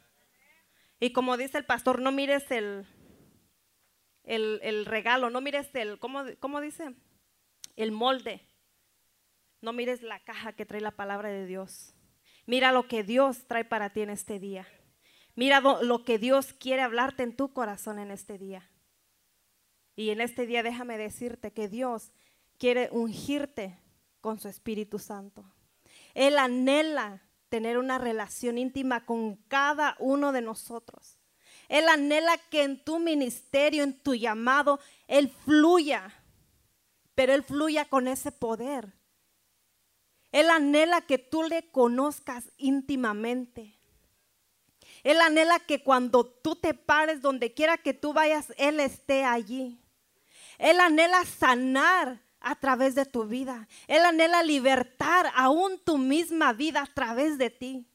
Y 0.99 1.13
como 1.13 1.37
dice 1.37 1.59
el 1.59 1.67
pastor, 1.67 2.01
no 2.01 2.13
mires 2.13 2.51
el, 2.51 2.87
el, 4.25 4.87
regalo, 4.87 5.31
no 5.31 5.41
mires 5.41 5.69
el, 5.75 5.99
¿cómo, 5.99 6.23
¿cómo 6.41 6.61
dice? 6.61 6.95
El 7.77 7.93
molde. 7.93 8.49
No 9.61 9.73
mires 9.73 10.03
la 10.03 10.21
caja 10.21 10.53
que 10.55 10.67
trae 10.67 10.81
la 10.81 10.93
palabra 10.93 11.29
de 11.29 11.47
Dios. 11.47 11.95
Mira 12.47 12.73
lo 12.73 12.89
que 12.89 13.05
Dios 13.05 13.47
trae 13.47 13.65
para 13.65 13.91
ti 13.91 14.01
en 14.01 14.11
este 14.11 14.39
día. 14.39 14.67
Mira 15.35 15.61
lo 15.61 16.05
que 16.05 16.19
Dios 16.19 16.53
quiere 16.53 16.83
hablarte 16.83 17.23
en 17.23 17.37
tu 17.37 17.53
corazón 17.53 17.99
en 17.99 18.11
este 18.11 18.39
día. 18.39 18.71
Y 19.95 20.11
en 20.11 20.21
este 20.21 20.47
día 20.47 20.63
déjame 20.63 20.99
decirte 20.99 21.53
que 21.53 21.69
Dios 21.69 22.13
quiere 22.59 22.89
ungirte 22.93 23.82
con 24.23 24.41
su 24.41 24.49
Espíritu 24.49 24.99
Santo. 24.99 25.45
Él 26.15 26.39
anhela 26.39 27.21
tener 27.51 27.77
una 27.77 27.99
relación 27.99 28.57
íntima 28.57 29.05
con 29.05 29.37
cada 29.49 29.97
uno 29.99 30.33
de 30.33 30.41
nosotros. 30.41 31.19
Él 31.69 31.87
anhela 31.89 32.39
que 32.51 32.63
en 32.63 32.83
tu 32.83 32.99
ministerio, 32.99 33.83
en 33.83 33.99
tu 33.99 34.15
llamado, 34.15 34.81
Él 35.07 35.29
fluya, 35.29 36.15
pero 37.15 37.35
Él 37.35 37.43
fluya 37.43 37.85
con 37.85 38.09
ese 38.09 38.33
poder. 38.33 38.95
Él 40.31 40.49
anhela 40.49 41.03
que 41.03 41.19
tú 41.19 41.43
le 41.43 41.71
conozcas 41.71 42.51
íntimamente. 42.57 43.79
Él 45.03 45.21
anhela 45.21 45.59
que 45.61 45.83
cuando 45.83 46.25
tú 46.25 46.57
te 46.57 46.75
pares, 46.75 47.21
donde 47.21 47.53
quiera 47.53 47.77
que 47.77 47.93
tú 47.93 48.13
vayas, 48.13 48.53
Él 48.57 48.81
esté 48.81 49.25
allí. 49.25 49.83
Él 50.59 50.81
anhela 50.81 51.25
sanar 51.27 52.23
a 52.45 52.55
través 52.57 52.95
de 52.95 53.05
tu 53.05 53.25
vida. 53.27 53.69
Él 53.87 54.05
anhela 54.05 54.43
libertar 54.43 55.31
aún 55.35 55.79
tu 55.85 55.99
misma 55.99 56.53
vida 56.53 56.83
a 56.83 56.93
través 56.93 57.39
de 57.39 57.51
ti. 57.51 57.89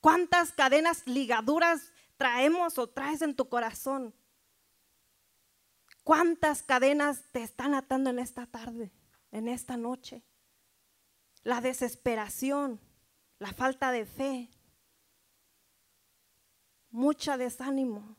¿Cuántas 0.00 0.52
cadenas, 0.52 1.06
ligaduras 1.06 1.92
traemos 2.16 2.78
o 2.78 2.88
traes 2.88 3.22
en 3.22 3.34
tu 3.34 3.48
corazón? 3.48 4.14
¿Cuántas 6.04 6.62
cadenas 6.62 7.22
te 7.32 7.42
están 7.42 7.74
atando 7.74 8.10
en 8.10 8.18
esta 8.18 8.46
tarde, 8.46 8.90
en 9.30 9.48
esta 9.48 9.76
noche? 9.76 10.22
La 11.42 11.60
desesperación, 11.60 12.80
la 13.38 13.52
falta 13.52 13.92
de 13.92 14.06
fe, 14.06 14.50
mucha 16.90 17.36
desánimo. 17.36 18.16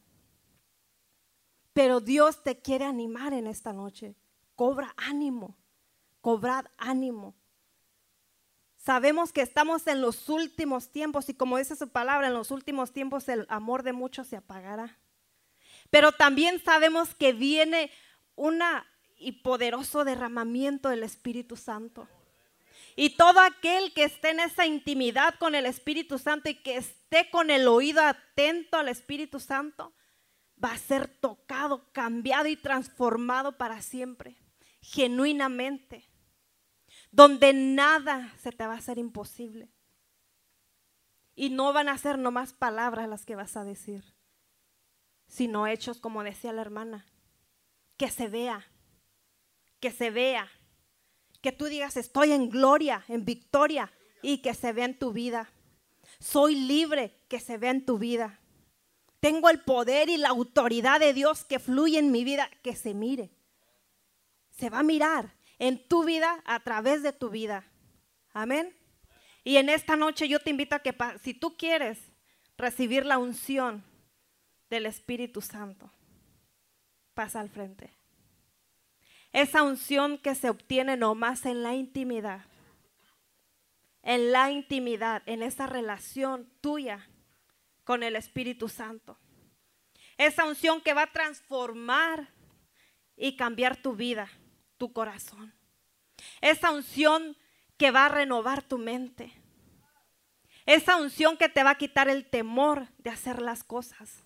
Pero 1.73 1.99
Dios 1.99 2.43
te 2.43 2.59
quiere 2.61 2.85
animar 2.85 3.33
en 3.33 3.47
esta 3.47 3.73
noche. 3.73 4.15
Cobra 4.55 4.93
ánimo, 4.97 5.57
cobrad 6.21 6.65
ánimo. 6.77 7.35
Sabemos 8.77 9.31
que 9.31 9.41
estamos 9.41 9.85
en 9.85 10.01
los 10.01 10.27
últimos 10.29 10.91
tiempos 10.91 11.29
y 11.29 11.35
como 11.35 11.57
dice 11.57 11.75
su 11.75 11.89
palabra, 11.89 12.27
en 12.27 12.33
los 12.33 12.49
últimos 12.49 12.93
tiempos 12.93 13.29
el 13.29 13.45
amor 13.49 13.83
de 13.83 13.93
muchos 13.93 14.27
se 14.27 14.37
apagará. 14.37 14.97
Pero 15.91 16.11
también 16.11 16.63
sabemos 16.63 17.13
que 17.13 17.33
viene 17.33 17.91
una 18.35 18.87
y 19.17 19.33
poderoso 19.33 20.03
derramamiento 20.03 20.89
del 20.89 21.03
Espíritu 21.03 21.55
Santo. 21.55 22.07
Y 22.95 23.11
todo 23.11 23.39
aquel 23.39 23.93
que 23.93 24.03
esté 24.03 24.31
en 24.31 24.39
esa 24.39 24.65
intimidad 24.65 25.35
con 25.35 25.53
el 25.53 25.65
Espíritu 25.65 26.17
Santo 26.17 26.49
y 26.49 26.55
que 26.55 26.77
esté 26.77 27.29
con 27.29 27.51
el 27.51 27.67
oído 27.67 28.01
atento 28.01 28.77
al 28.77 28.89
Espíritu 28.89 29.39
Santo, 29.39 29.93
va 30.63 30.71
a 30.73 30.77
ser 30.77 31.07
tocado, 31.07 31.91
cambiado 31.91 32.47
y 32.47 32.55
transformado 32.55 33.57
para 33.57 33.81
siempre, 33.81 34.37
genuinamente, 34.81 36.10
donde 37.11 37.53
nada 37.53 38.33
se 38.41 38.51
te 38.51 38.65
va 38.65 38.73
a 38.73 38.77
hacer 38.77 38.97
imposible. 38.97 39.69
Y 41.35 41.49
no 41.49 41.73
van 41.73 41.89
a 41.89 41.97
ser 41.97 42.17
nomás 42.17 42.53
palabras 42.53 43.07
las 43.07 43.25
que 43.25 43.35
vas 43.35 43.55
a 43.57 43.63
decir, 43.63 44.03
sino 45.27 45.67
hechos, 45.67 45.99
como 45.99 46.23
decía 46.23 46.53
la 46.53 46.61
hermana, 46.61 47.05
que 47.97 48.09
se 48.09 48.27
vea, 48.27 48.65
que 49.79 49.91
se 49.91 50.09
vea 50.09 50.49
que 51.41 51.51
tú 51.51 51.65
digas, 51.65 51.97
estoy 51.97 52.31
en 52.31 52.49
gloria, 52.49 53.03
en 53.07 53.25
victoria, 53.25 53.91
y 54.21 54.37
que 54.37 54.53
se 54.53 54.71
vea 54.73 54.85
en 54.85 54.97
tu 54.97 55.11
vida. 55.11 55.51
Soy 56.19 56.55
libre, 56.55 57.17
que 57.27 57.39
se 57.39 57.57
vea 57.57 57.71
en 57.71 57.85
tu 57.85 57.97
vida. 57.97 58.39
Tengo 59.19 59.49
el 59.49 59.61
poder 59.61 60.09
y 60.09 60.17
la 60.17 60.29
autoridad 60.29 60.99
de 60.99 61.13
Dios 61.13 61.43
que 61.43 61.59
fluye 61.59 61.97
en 61.97 62.11
mi 62.11 62.23
vida, 62.23 62.49
que 62.61 62.75
se 62.75 62.93
mire. 62.93 63.31
Se 64.51 64.69
va 64.69 64.79
a 64.79 64.83
mirar 64.83 65.33
en 65.61 65.87
tu 65.87 66.03
vida 66.03 66.41
a 66.45 66.59
través 66.59 67.03
de 67.03 67.13
tu 67.13 67.29
vida. 67.29 67.63
Amén. 68.33 68.75
Y 69.43 69.57
en 69.57 69.69
esta 69.69 69.95
noche 69.95 70.27
yo 70.27 70.39
te 70.39 70.49
invito 70.49 70.75
a 70.75 70.79
que 70.79 70.91
si 71.21 71.35
tú 71.35 71.55
quieres 71.55 71.99
recibir 72.57 73.05
la 73.05 73.19
unción 73.19 73.83
del 74.71 74.87
Espíritu 74.87 75.39
Santo, 75.39 75.91
pasa 77.13 77.39
al 77.39 77.49
frente. 77.49 77.93
Esa 79.33 79.61
unción 79.61 80.17
que 80.17 80.33
se 80.33 80.49
obtiene 80.49 80.97
nomás 80.97 81.45
en 81.45 81.61
la 81.61 81.75
intimidad. 81.75 82.41
En 84.01 84.31
la 84.31 84.49
intimidad, 84.49 85.21
en 85.27 85.43
esa 85.43 85.67
relación 85.67 86.51
tuya 86.61 87.07
con 87.83 88.01
el 88.01 88.15
Espíritu 88.15 88.67
Santo. 88.67 89.19
Esa 90.17 90.43
unción 90.45 90.81
que 90.81 90.95
va 90.95 91.03
a 91.03 91.11
transformar 91.11 92.29
y 93.15 93.35
cambiar 93.35 93.77
tu 93.77 93.93
vida, 93.93 94.27
tu 94.81 94.91
corazón. 94.91 95.53
Esa 96.41 96.71
unción 96.71 97.37
que 97.77 97.91
va 97.91 98.07
a 98.07 98.09
renovar 98.09 98.63
tu 98.63 98.79
mente. 98.79 99.31
Esa 100.65 100.97
unción 100.97 101.37
que 101.37 101.49
te 101.49 101.63
va 101.63 101.69
a 101.69 101.77
quitar 101.77 102.09
el 102.09 102.25
temor 102.25 102.87
de 102.97 103.11
hacer 103.11 103.43
las 103.43 103.63
cosas. 103.63 104.23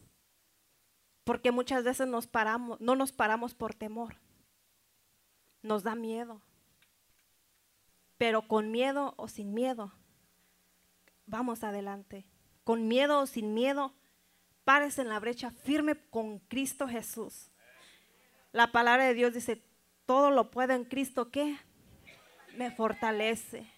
Porque 1.25 1.51
muchas 1.51 1.83
veces 1.83 2.07
nos 2.07 2.25
paramos, 2.25 2.79
no 2.79 2.95
nos 2.95 3.11
paramos 3.11 3.53
por 3.53 3.73
temor 3.73 4.15
nos 5.65 5.83
da 5.83 5.95
miedo. 5.95 6.41
pero 8.17 8.47
con 8.47 8.71
miedo 8.71 9.13
o 9.17 9.27
sin 9.27 9.53
miedo, 9.53 9.91
vamos 11.25 11.65
adelante. 11.65 12.25
Con 12.63 12.87
miedo 12.87 13.19
o 13.19 13.25
sin 13.25 13.53
miedo, 13.53 13.93
pares 14.63 14.99
en 14.99 15.09
la 15.09 15.19
brecha 15.19 15.51
firme 15.51 15.95
con 16.11 16.39
Cristo 16.39 16.87
Jesús. 16.87 17.51
La 18.53 18.71
palabra 18.71 19.03
de 19.03 19.15
Dios 19.15 19.33
dice, 19.33 19.61
todo 20.05 20.31
lo 20.31 20.51
puedo 20.51 20.73
en 20.73 20.85
Cristo 20.85 21.29
que 21.29 21.57
me 22.57 22.71
fortalece. 22.71 23.65